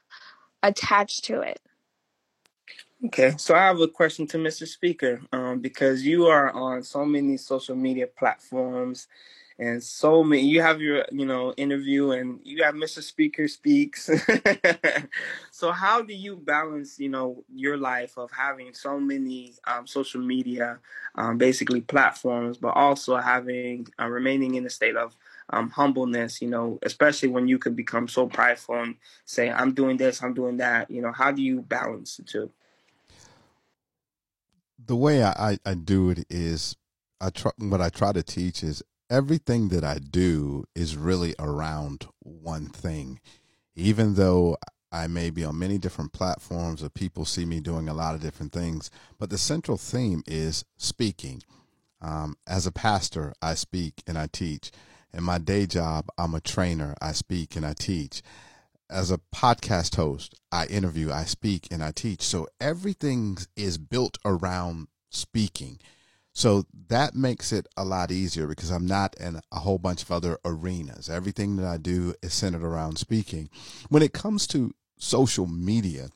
[0.62, 1.60] attached to it.
[3.06, 4.66] Okay, so I have a question to Mr.
[4.66, 9.06] Speaker, um, because you are on so many social media platforms,
[9.60, 10.42] and so many.
[10.46, 13.00] You have your, you know, interview, and you have Mr.
[13.00, 14.10] Speaker speaks.
[15.52, 20.20] so how do you balance, you know, your life of having so many um, social
[20.20, 20.78] media,
[21.14, 25.16] um, basically platforms, but also having uh, remaining in a state of
[25.50, 29.96] um, humbleness, you know, especially when you could become so prideful and say, I'm doing
[29.98, 32.50] this, I'm doing that, you know, how do you balance the two?
[34.88, 36.74] The way I, I, do it is
[37.20, 42.06] I try what I try to teach is everything that I do is really around
[42.20, 43.20] one thing.
[43.76, 44.56] Even though
[44.90, 48.22] I may be on many different platforms or people see me doing a lot of
[48.22, 51.42] different things, but the central theme is speaking.
[52.00, 54.70] Um, as a pastor, I speak and I teach.
[55.12, 56.94] In my day job, I'm a trainer.
[57.00, 58.22] I speak and I teach
[58.90, 62.22] as a podcast host, I interview, I speak, and I teach.
[62.22, 65.78] So everything is built around speaking.
[66.32, 70.12] So that makes it a lot easier because I'm not in a whole bunch of
[70.12, 71.10] other arenas.
[71.10, 73.50] Everything that I do is centered around speaking.
[73.88, 76.10] When it comes to social media,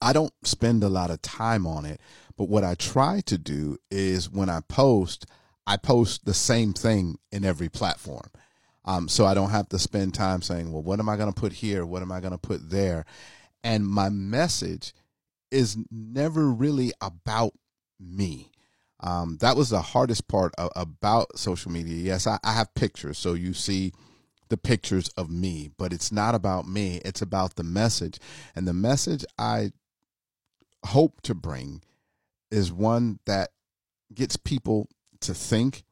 [0.00, 2.00] I don't spend a lot of time on it,
[2.36, 5.26] but what I try to do is when I post,
[5.66, 8.30] I post the same thing in every platform.
[8.88, 11.38] Um, so I don't have to spend time saying, well, what am I going to
[11.38, 11.84] put here?
[11.84, 13.04] What am I going to put there?
[13.62, 14.94] And my message
[15.50, 17.52] is never really about
[18.00, 18.50] me.
[19.00, 21.96] Um, that was the hardest part of, about social media.
[21.96, 23.92] Yes, I, I have pictures, so you see
[24.48, 27.02] the pictures of me, but it's not about me.
[27.04, 28.18] It's about the message.
[28.56, 29.72] And the message I
[30.86, 31.82] hope to bring
[32.50, 33.50] is one that
[34.14, 34.88] gets people
[35.20, 35.84] to think,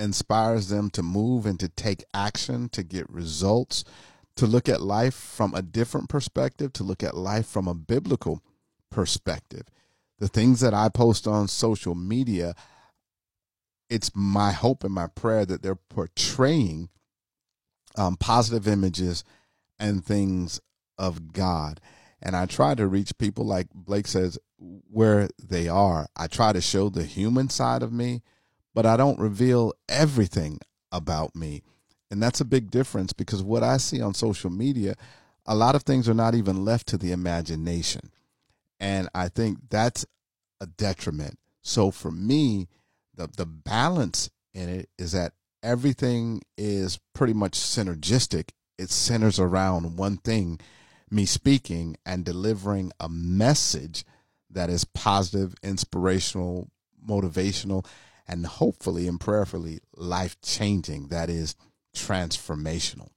[0.00, 3.84] inspires them to move and to take action, to get results,
[4.36, 8.42] to look at life from a different perspective, to look at life from a biblical
[8.90, 9.64] perspective.
[10.18, 12.54] The things that I post on social media,
[13.88, 16.88] it's my hope and my prayer that they're portraying
[17.96, 19.24] um, positive images
[19.78, 20.60] and things
[20.98, 21.80] of God.
[22.22, 26.08] And I try to reach people, like Blake says, where they are.
[26.16, 28.22] I try to show the human side of me,
[28.74, 30.60] but I don't reveal everything
[30.92, 31.62] about me.
[32.10, 34.96] And that's a big difference because what I see on social media,
[35.46, 38.10] a lot of things are not even left to the imagination.
[38.80, 40.06] And I think that's
[40.60, 41.38] a detriment.
[41.62, 42.68] So for me,
[43.14, 48.50] the, the balance in it is that everything is pretty much synergistic.
[48.78, 50.58] It centers around one thing
[51.10, 54.04] me speaking and delivering a message
[54.48, 56.68] that is positive, inspirational,
[57.06, 57.84] motivational,
[58.30, 61.08] and hopefully and prayerfully life changing.
[61.08, 61.56] That is
[61.94, 63.08] transformational.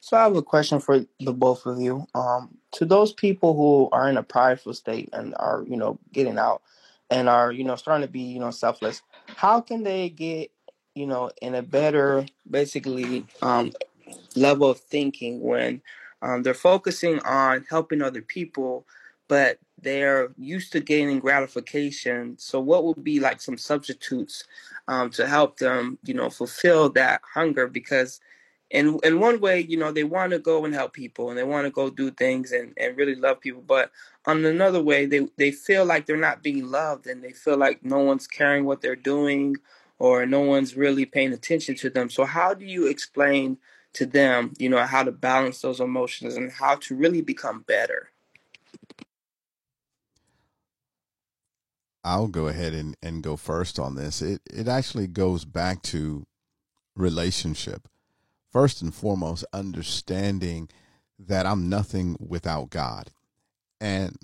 [0.00, 2.06] So I have a question for the both of you.
[2.14, 6.38] Um, to those people who are in a prideful state and are, you know, getting
[6.38, 6.62] out
[7.10, 10.50] and are, you know, starting to be, you know, selfless, how can they get,
[10.94, 13.72] you know, in a better, basically, um,
[14.36, 15.82] level of thinking when
[16.20, 18.86] um, they're focusing on helping other people,
[19.28, 22.36] but they're used to gaining gratification.
[22.38, 24.44] So, what would be like some substitutes
[24.88, 27.66] um, to help them, you know, fulfill that hunger?
[27.68, 28.20] Because
[28.70, 31.44] in in one way, you know, they want to go and help people and they
[31.44, 33.62] want to go do things and, and really love people.
[33.66, 33.92] But
[34.26, 37.84] on another way, they, they feel like they're not being loved and they feel like
[37.84, 39.56] no one's caring what they're doing
[39.98, 42.10] or no one's really paying attention to them.
[42.10, 43.58] So how do you explain
[43.94, 48.11] to them, you know, how to balance those emotions and how to really become better?
[52.04, 54.22] I'll go ahead and, and go first on this.
[54.22, 56.26] It it actually goes back to
[56.96, 57.88] relationship
[58.50, 60.68] first and foremost, understanding
[61.18, 63.10] that I'm nothing without God.
[63.80, 64.16] And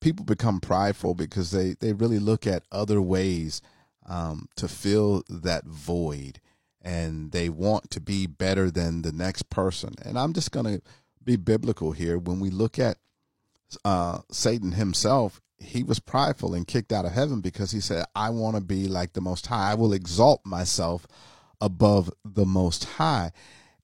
[0.00, 3.62] people become prideful because they, they really look at other ways
[4.06, 6.40] um, to fill that void
[6.82, 9.94] and they want to be better than the next person.
[10.04, 10.82] And I'm just going to
[11.24, 12.18] be biblical here.
[12.18, 12.98] When we look at
[13.84, 18.30] uh, Satan himself, he was prideful and kicked out of heaven because he said, I
[18.30, 19.72] want to be like the Most High.
[19.72, 21.06] I will exalt myself
[21.60, 23.32] above the Most High.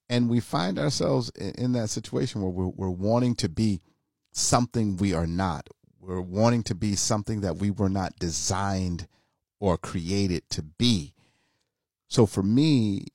[0.09, 3.81] And we find ourselves in that situation where we're, we're wanting to be
[4.31, 5.69] something we are not.
[5.99, 9.07] We're wanting to be something that we were not designed
[9.59, 11.13] or created to be.
[12.07, 13.05] So for me,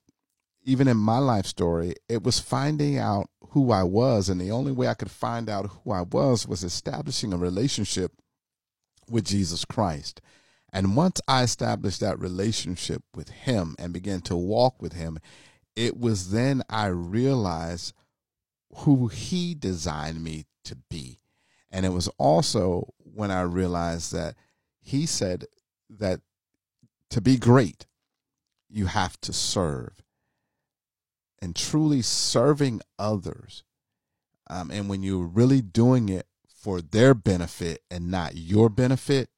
[0.65, 4.29] even in my life story, it was finding out who I was.
[4.29, 8.13] And the only way I could find out who I was was establishing a relationship
[9.11, 10.21] with Jesus Christ.
[10.73, 15.19] And once I established that relationship with Him and began to walk with Him,
[15.75, 17.95] it was then I realized
[18.79, 21.19] who He designed me to be.
[21.71, 24.35] And it was also when I realized that
[24.81, 25.47] He said
[25.89, 26.21] that
[27.11, 27.87] to be great,
[28.69, 30.03] you have to serve.
[31.41, 33.63] And truly serving others.
[34.51, 36.27] Um, and when you're really doing it
[36.69, 39.31] for their benefit and not your benefit,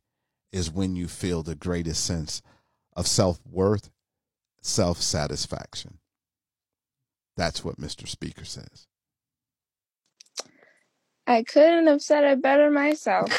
[0.50, 2.42] is when you feel the greatest sense
[2.96, 3.88] of self worth,
[4.60, 5.98] self satisfaction.
[7.36, 8.08] That's what Mr.
[8.08, 8.88] Speaker says.
[11.24, 13.30] I couldn't have said it better myself.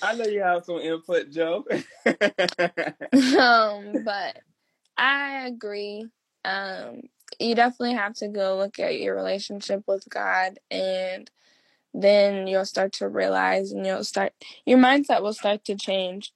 [0.00, 1.64] I know you have some input, Joe.
[2.06, 4.38] um, but
[4.96, 6.06] I agree.
[6.44, 7.00] Um,
[7.40, 11.30] you definitely have to go look at your relationship with God and
[11.92, 14.32] then you'll start to realize and you'll start
[14.66, 16.32] your mindset will start to change.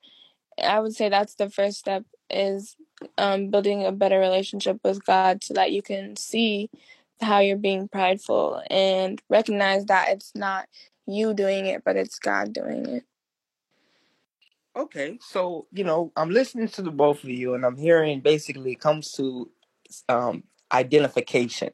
[0.62, 2.76] I would say that's the first step is
[3.16, 6.70] um, building a better relationship with God so that you can see
[7.20, 10.68] how you're being prideful and recognize that it's not
[11.06, 13.04] you doing it, but it's God doing it.
[14.76, 18.72] Okay, so you know, I'm listening to the both of you, and I'm hearing basically
[18.72, 19.50] it comes to
[20.08, 21.70] um, identification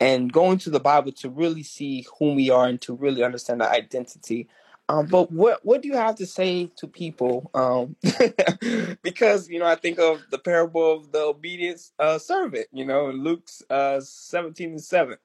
[0.00, 3.62] and going to the Bible to really see who we are and to really understand
[3.62, 4.48] our identity.
[4.88, 7.48] Um, but what what do you have to say to people?
[7.54, 7.94] Um,
[9.02, 12.66] because you know, I think of the parable of the obedient uh, servant.
[12.72, 15.18] You know, in Luke's uh, seventeen and seven,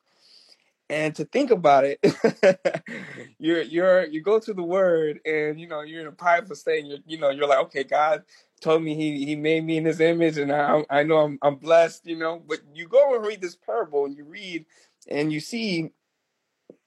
[0.89, 3.25] And to think about it, mm-hmm.
[3.39, 6.81] you're you're you go to the word and you know you're in a prideful state
[6.81, 8.23] and you're you know you're like, okay, God
[8.61, 11.55] told me he he made me in his image and I I know I'm I'm
[11.55, 14.65] blessed, you know, but you go and read this parable and you read
[15.09, 15.89] and you see,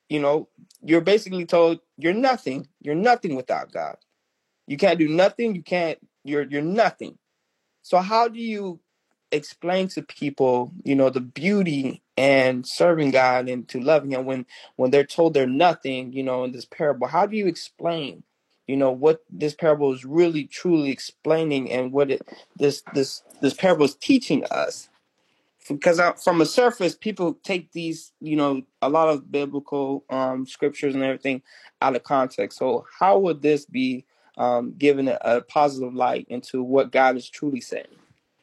[0.08, 0.48] you know,
[0.80, 2.68] you're basically told you're nothing.
[2.80, 3.96] You're nothing without God.
[4.68, 7.18] You can't do nothing, you can't you're you're nothing.
[7.82, 8.78] So how do you
[9.32, 14.46] explain to people, you know, the beauty and serving God and to loving Him when
[14.76, 17.06] when they're told they're nothing, you know, in this parable?
[17.06, 18.22] How do you explain,
[18.66, 22.22] you know, what this parable is really truly explaining and what it
[22.56, 24.88] this this this parable is teaching us?
[25.68, 30.94] Because from a surface, people take these, you know, a lot of biblical um, scriptures
[30.94, 31.42] and everything
[31.82, 32.58] out of context.
[32.58, 34.06] So, how would this be
[34.38, 37.84] um, given a, a positive light into what God is truly saying?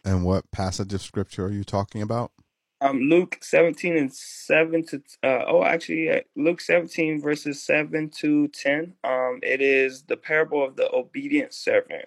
[0.06, 2.32] And what passage of scripture are you talking about?
[2.80, 8.47] Um, Luke 17 and 7 to, uh, oh, actually, uh, Luke 17, verses 7 to
[8.49, 8.93] 10.
[9.03, 12.06] Um, it is the parable of the obedient servant.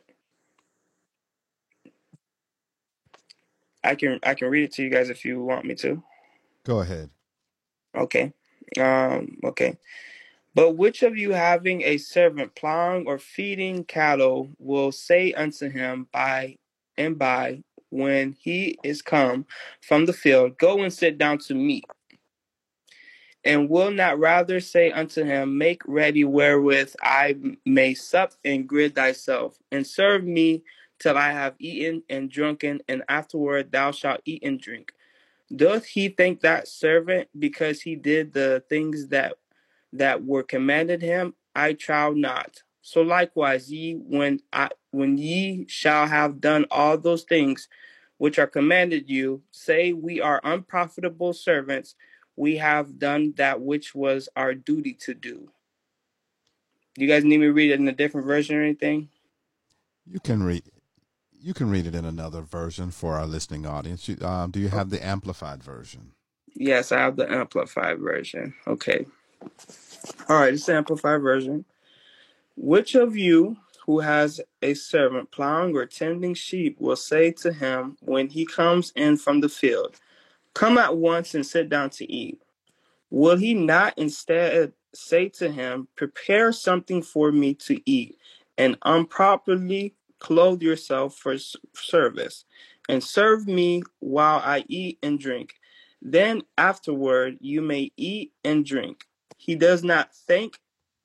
[3.82, 6.03] I can I can read it to you guys if you want me to.
[6.64, 7.11] Go ahead.
[7.96, 8.32] Okay.
[8.78, 9.78] Um, okay.
[10.55, 16.09] But which of you having a servant plowing or feeding cattle will say unto him
[16.12, 16.59] by
[16.96, 19.47] and by when he is come
[19.80, 21.84] from the field, Go and sit down to meat.
[23.45, 28.95] And will not rather say unto him, Make ready wherewith I may sup and gird
[28.95, 30.64] thyself, and serve me
[30.99, 34.93] till I have eaten and drunken, and afterward thou shalt eat and drink.
[35.55, 39.34] Doth he thank that servant because he did the things that
[39.95, 41.34] that were commanded him?
[41.55, 42.62] I trow not.
[42.83, 47.68] So likewise, ye when I when ye shall have done all those things
[48.16, 51.95] which are commanded you, say we are unprofitable servants,
[52.37, 55.51] we have done that which was our duty to do.
[56.97, 59.09] You guys need me to read it in a different version or anything?
[60.07, 60.62] You can read
[61.41, 64.09] you can read it in another version for our listening audience.
[64.22, 66.12] Um, do you have the amplified version?
[66.55, 68.55] Yes, I have the amplified version.
[68.66, 69.07] Okay.
[70.29, 71.64] All right, it's amplified version.
[72.61, 73.56] Which of you
[73.86, 78.92] who has a servant plowing or tending sheep will say to him when he comes
[78.96, 80.00] in from the field,
[80.54, 82.42] Come at once and sit down to eat?
[83.11, 88.18] Will he not instead say to him, Prepare something for me to eat,
[88.59, 91.36] and improperly clothe yourself for
[91.74, 92.44] service,
[92.88, 95.54] and serve me while I eat and drink?
[96.02, 99.04] Then afterward you may eat and drink.
[99.36, 100.59] He does not thank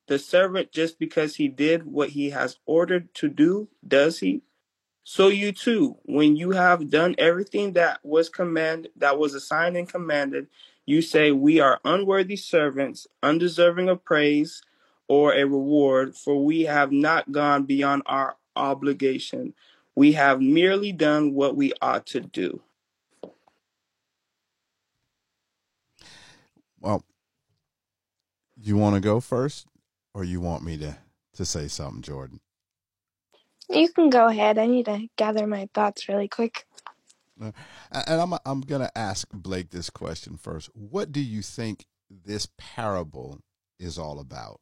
[0.06, 4.42] the servant just because he did what he has ordered to do, does he?
[5.02, 9.88] So you too, when you have done everything that was command that was assigned and
[9.88, 10.46] commanded,
[10.86, 14.62] you say we are unworthy servants, undeserving of praise
[15.06, 19.52] or a reward, for we have not gone beyond our obligation.
[19.94, 22.62] We have merely done what we ought to do.
[26.80, 27.04] Well,
[28.56, 29.66] you want to go first?
[30.14, 30.96] Or you want me to
[31.34, 32.40] to say something, Jordan?
[33.68, 34.58] You can go ahead.
[34.58, 36.66] I need to gather my thoughts really quick.
[37.40, 37.50] Uh,
[38.06, 40.70] and I'm I'm gonna ask Blake this question first.
[40.74, 43.40] What do you think this parable
[43.78, 44.60] is all about?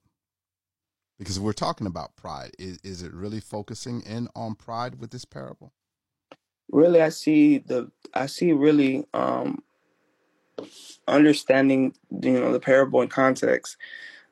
[1.18, 2.52] Because we're talking about pride.
[2.58, 5.72] Is is it really focusing in on pride with this parable?
[6.70, 9.62] Really, I see the I see really um,
[11.06, 13.76] understanding you know the parable in context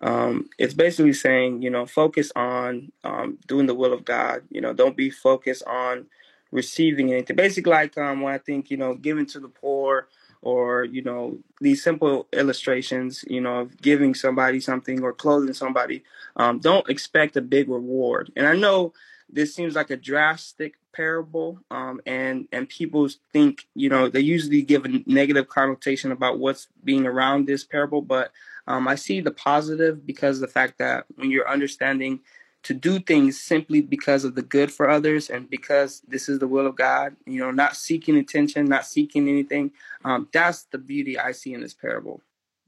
[0.00, 4.42] um, it's basically saying, you know, focus on um, doing the will of God.
[4.50, 6.06] You know, don't be focused on
[6.50, 7.36] receiving anything.
[7.36, 10.08] Basically, like um, when I think, you know, giving to the poor
[10.42, 16.02] or, you know, these simple illustrations, you know, of giving somebody something or clothing somebody.
[16.36, 18.32] Um, don't expect a big reward.
[18.36, 18.94] And I know
[19.32, 24.60] this seems like a drastic parable um, and and people think you know they usually
[24.60, 28.32] give a negative connotation about what's being around this parable but
[28.66, 32.20] um, I see the positive because the fact that when you're understanding
[32.62, 36.48] to do things simply because of the good for others and because this is the
[36.48, 39.72] will of God, you know, not seeking attention, not seeking anything.
[40.04, 42.20] Um, that's the beauty I see in this parable.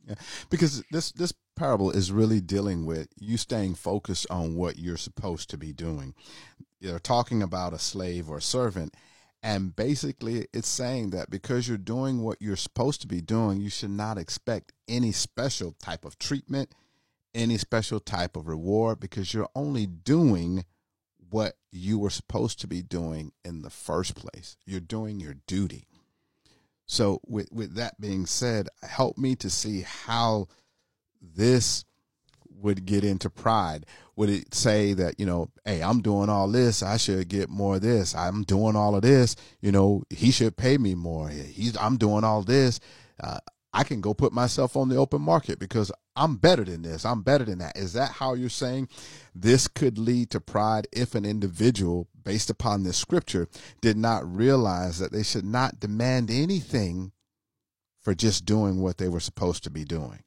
[0.08, 0.14] Yeah,
[0.50, 5.50] because this this parable is really dealing with you staying focused on what you're supposed
[5.50, 6.14] to be doing.
[6.80, 8.94] You're talking about a slave or servant,
[9.42, 13.70] and basically, it's saying that because you're doing what you're supposed to be doing, you
[13.70, 16.72] should not expect any special type of treatment,
[17.34, 20.64] any special type of reward, because you're only doing
[21.30, 24.56] what you were supposed to be doing in the first place.
[24.64, 25.86] You're doing your duty.
[26.86, 30.46] So, with, with that being said, help me to see how
[31.20, 31.84] this
[32.62, 33.86] would get into pride?
[34.16, 37.76] Would it say that, you know, hey, I'm doing all this, I should get more
[37.76, 38.14] of this.
[38.14, 41.28] I'm doing all of this, you know, he should pay me more.
[41.28, 42.80] He's I'm doing all this.
[43.22, 43.38] Uh,
[43.74, 47.06] I can go put myself on the open market because I'm better than this.
[47.06, 47.76] I'm better than that.
[47.76, 48.88] Is that how you're saying
[49.34, 53.48] this could lead to pride if an individual, based upon this scripture,
[53.80, 57.12] did not realize that they should not demand anything
[58.02, 60.22] for just doing what they were supposed to be doing?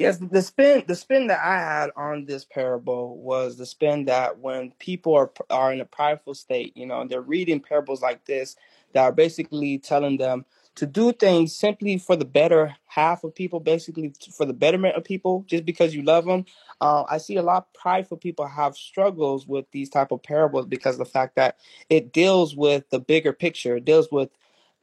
[0.00, 4.40] Yes, the spin the spin that I had on this parable was the spin that
[4.40, 8.56] when people are are in a prideful state, you know, they're reading parables like this
[8.94, 10.46] that are basically telling them
[10.76, 15.04] to do things simply for the better half of people, basically for the betterment of
[15.04, 16.46] people, just because you love them.
[16.82, 20.66] Uh, I see a lot of prideful people have struggles with these type of parables
[20.66, 21.58] because of the fact that
[21.90, 24.30] it deals with the bigger picture, it deals with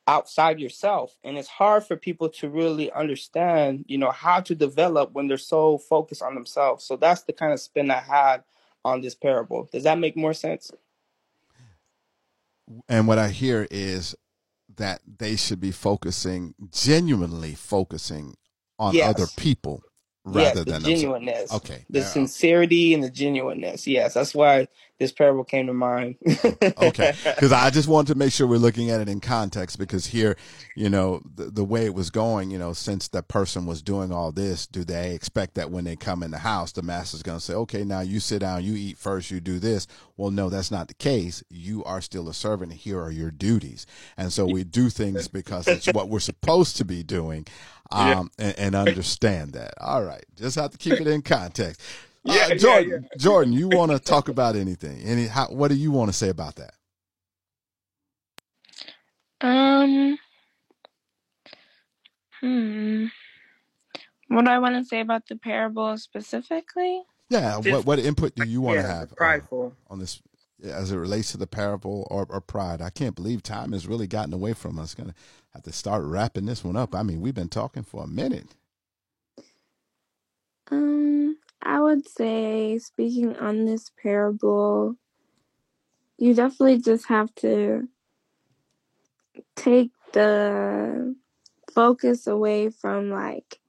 [0.07, 5.11] outside yourself and it's hard for people to really understand you know how to develop
[5.11, 6.85] when they're so focused on themselves.
[6.85, 8.43] So that's the kind of spin i had
[8.85, 9.67] on this parable.
[9.71, 10.71] Does that make more sense?
[12.87, 14.15] And what i hear is
[14.77, 18.35] that they should be focusing genuinely focusing
[18.79, 19.09] on yes.
[19.09, 19.81] other people
[20.27, 21.53] rather yes, the than genuineness.
[21.53, 21.85] Okay.
[21.89, 23.87] The sincerity and the genuineness.
[23.87, 24.67] Yes, that's why
[24.99, 26.15] this parable came to mind.
[26.81, 27.13] okay.
[27.23, 30.37] Because I just wanted to make sure we're looking at it in context because here,
[30.75, 34.11] you know, the, the way it was going, you know, since that person was doing
[34.11, 37.37] all this, do they expect that when they come in the house, the master's going
[37.37, 39.87] to say, okay, now you sit down, you eat first, you do this.
[40.15, 41.43] Well, no, that's not the case.
[41.49, 42.73] You are still a servant.
[42.73, 43.85] Here are your duties.
[44.17, 47.45] And so we do things because it's what we're supposed to be doing
[47.91, 48.45] um, yeah.
[48.45, 49.73] and, and, understand that.
[49.79, 51.81] All right, just have to keep it in context.
[52.27, 53.17] Uh, yeah, Jordan, yeah, yeah.
[53.17, 54.99] Jordan, you want to talk about anything?
[55.01, 55.27] Any?
[55.27, 56.73] How, what do you want to say about that?
[59.39, 60.17] Um.
[62.41, 63.05] Hmm.
[64.27, 67.01] What do I want to say about the parable specifically?
[67.29, 67.57] Yeah.
[67.57, 69.73] What what input do you want to have prideful.
[69.89, 70.21] Uh, on this
[70.63, 72.81] as it relates to the parable or, or pride?
[72.81, 74.93] I can't believe time has really gotten away from us.
[74.93, 75.13] Gonna
[75.57, 76.93] have to start wrapping this one up.
[76.93, 78.55] I mean, we've been talking for a minute.
[80.69, 84.95] Um, I would say, speaking on this parable,
[86.19, 87.87] you definitely just have to
[89.55, 91.15] take the
[91.73, 93.59] focus away from like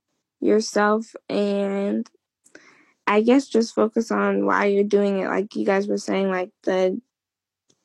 [0.40, 2.08] yourself and
[3.06, 5.28] I guess just focus on why you're doing it.
[5.28, 7.00] Like you guys were saying, like the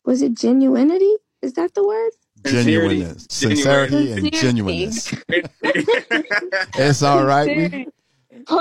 [0.03, 1.15] was it genuinity?
[1.41, 2.11] Is that the word?
[2.45, 5.13] Genuineness, sincerity, and genuineness.
[5.63, 7.47] it's all right.
[7.55, 7.87] We,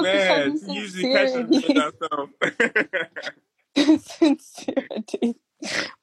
[0.02, 1.30] Man, usually catch
[4.02, 5.36] sincerity.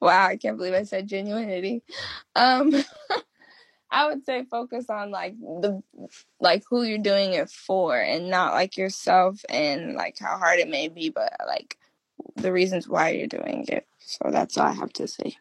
[0.00, 1.82] Wow, I can't believe I said genuinity.
[2.34, 2.74] Um,
[3.90, 5.82] I would say focus on like the
[6.40, 10.68] like who you're doing it for, and not like yourself and like how hard it
[10.68, 11.76] may be, but like
[12.36, 13.86] the reasons why you're doing it.
[13.98, 15.36] So that's all I have to say.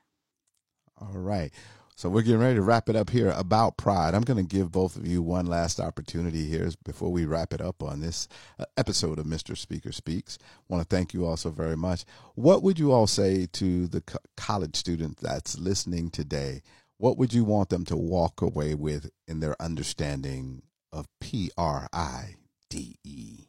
[1.00, 1.52] All right.
[2.00, 4.14] So we're getting ready to wrap it up here about pride.
[4.14, 7.60] I'm going to give both of you one last opportunity here before we wrap it
[7.60, 9.58] up on this uh, episode of Mr.
[9.58, 10.38] Speaker Speaks.
[10.42, 12.06] I want to thank you all so very much.
[12.36, 16.62] What would you all say to the co- college student that's listening today?
[17.00, 20.62] What would you want them to walk away with in their understanding
[20.94, 22.36] of P R I
[22.70, 23.49] D E?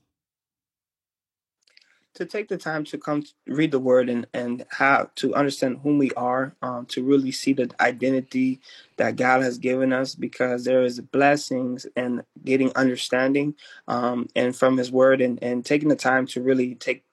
[2.20, 5.96] To take the time to come read the word and and have to understand whom
[5.96, 8.60] we are um, to really see the identity
[8.98, 13.54] that god has given us because there is blessings and getting understanding
[13.88, 17.04] um, and from his word and and taking the time to really take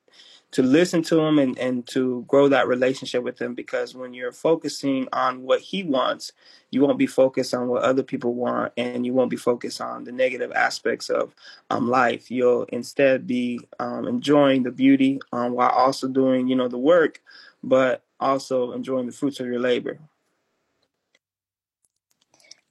[0.52, 4.32] to listen to him and, and to grow that relationship with him because when you're
[4.32, 6.32] focusing on what he wants
[6.72, 10.04] you won't be focused on what other people want and you won't be focused on
[10.04, 11.34] the negative aspects of
[11.70, 12.30] um, life.
[12.30, 17.22] You'll instead be um, enjoying the beauty um, while also doing you know the work
[17.64, 20.00] but also enjoying the fruits of your labor.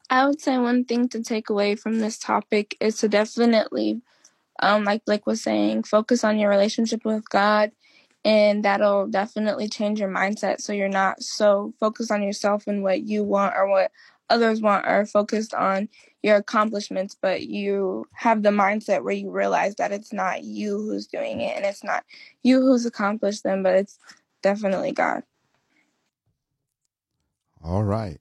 [0.09, 4.03] I would say one thing to take away from this topic is to definitely
[4.61, 7.73] um, like Blake was saying, focus on your relationship with God,
[8.25, 10.61] and that'll definitely change your mindset.
[10.61, 13.91] So you're not so focused on yourself and what you want or what
[14.29, 15.89] others want, or focused on
[16.23, 21.07] your accomplishments, but you have the mindset where you realize that it's not you who's
[21.07, 22.05] doing it and it's not
[22.43, 23.99] you who's accomplished them, but it's
[24.43, 25.23] definitely God.
[27.63, 28.19] All right.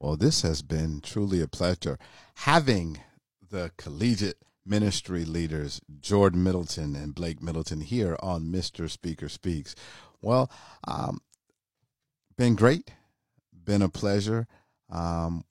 [0.00, 1.98] Well, this has been truly a pleasure
[2.36, 3.00] having
[3.50, 8.90] the collegiate ministry leaders, Jordan Middleton and Blake Middleton, here on Mr.
[8.90, 9.74] Speaker Speaks.
[10.20, 10.50] Well,
[10.86, 11.20] um,
[12.36, 12.90] been great,
[13.52, 14.46] been a pleasure.
[14.90, 15.44] Um,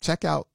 [0.00, 0.48] check out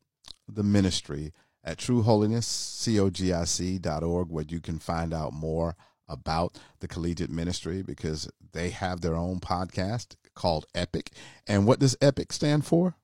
[0.47, 5.75] the ministry at trueholinesscogic.org where you can find out more
[6.07, 11.09] about the collegiate ministry because they have their own podcast called Epic.
[11.47, 12.95] And what does Epic stand for?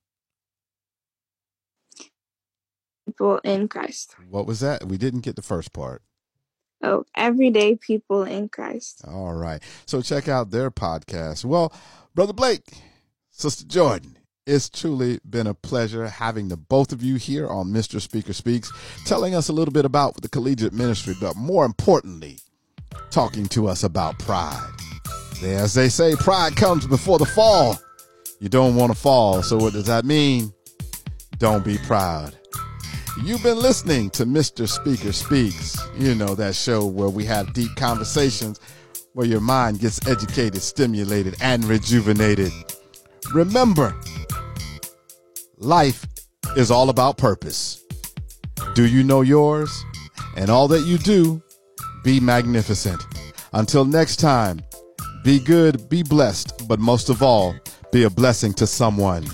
[3.11, 4.15] People in Christ.
[4.29, 4.87] What was that?
[4.87, 6.01] We didn't get the first part.
[6.81, 9.01] Oh, everyday people in Christ.
[9.05, 9.61] All right.
[9.85, 11.43] So check out their podcast.
[11.43, 11.73] Well,
[12.15, 12.71] Brother Blake,
[13.29, 17.99] Sister Jordan, it's truly been a pleasure having the both of you here on Mr.
[17.99, 18.71] Speaker Speaks,
[19.05, 22.39] telling us a little bit about the collegiate ministry, but more importantly,
[23.09, 24.71] talking to us about pride.
[25.43, 27.77] As they say, pride comes before the fall.
[28.39, 29.43] You don't want to fall.
[29.43, 30.53] So, what does that mean?
[31.39, 32.37] Don't be proud.
[33.17, 34.67] You've been listening to Mr.
[34.67, 35.77] Speaker Speaks.
[35.97, 38.59] You know, that show where we have deep conversations
[39.13, 42.51] where your mind gets educated, stimulated, and rejuvenated.
[43.33, 43.93] Remember,
[45.57, 46.05] life
[46.55, 47.83] is all about purpose.
[48.75, 49.83] Do you know yours?
[50.37, 51.43] And all that you do,
[52.05, 53.03] be magnificent.
[53.51, 54.61] Until next time,
[55.25, 57.53] be good, be blessed, but most of all,
[57.91, 59.25] be a blessing to someone.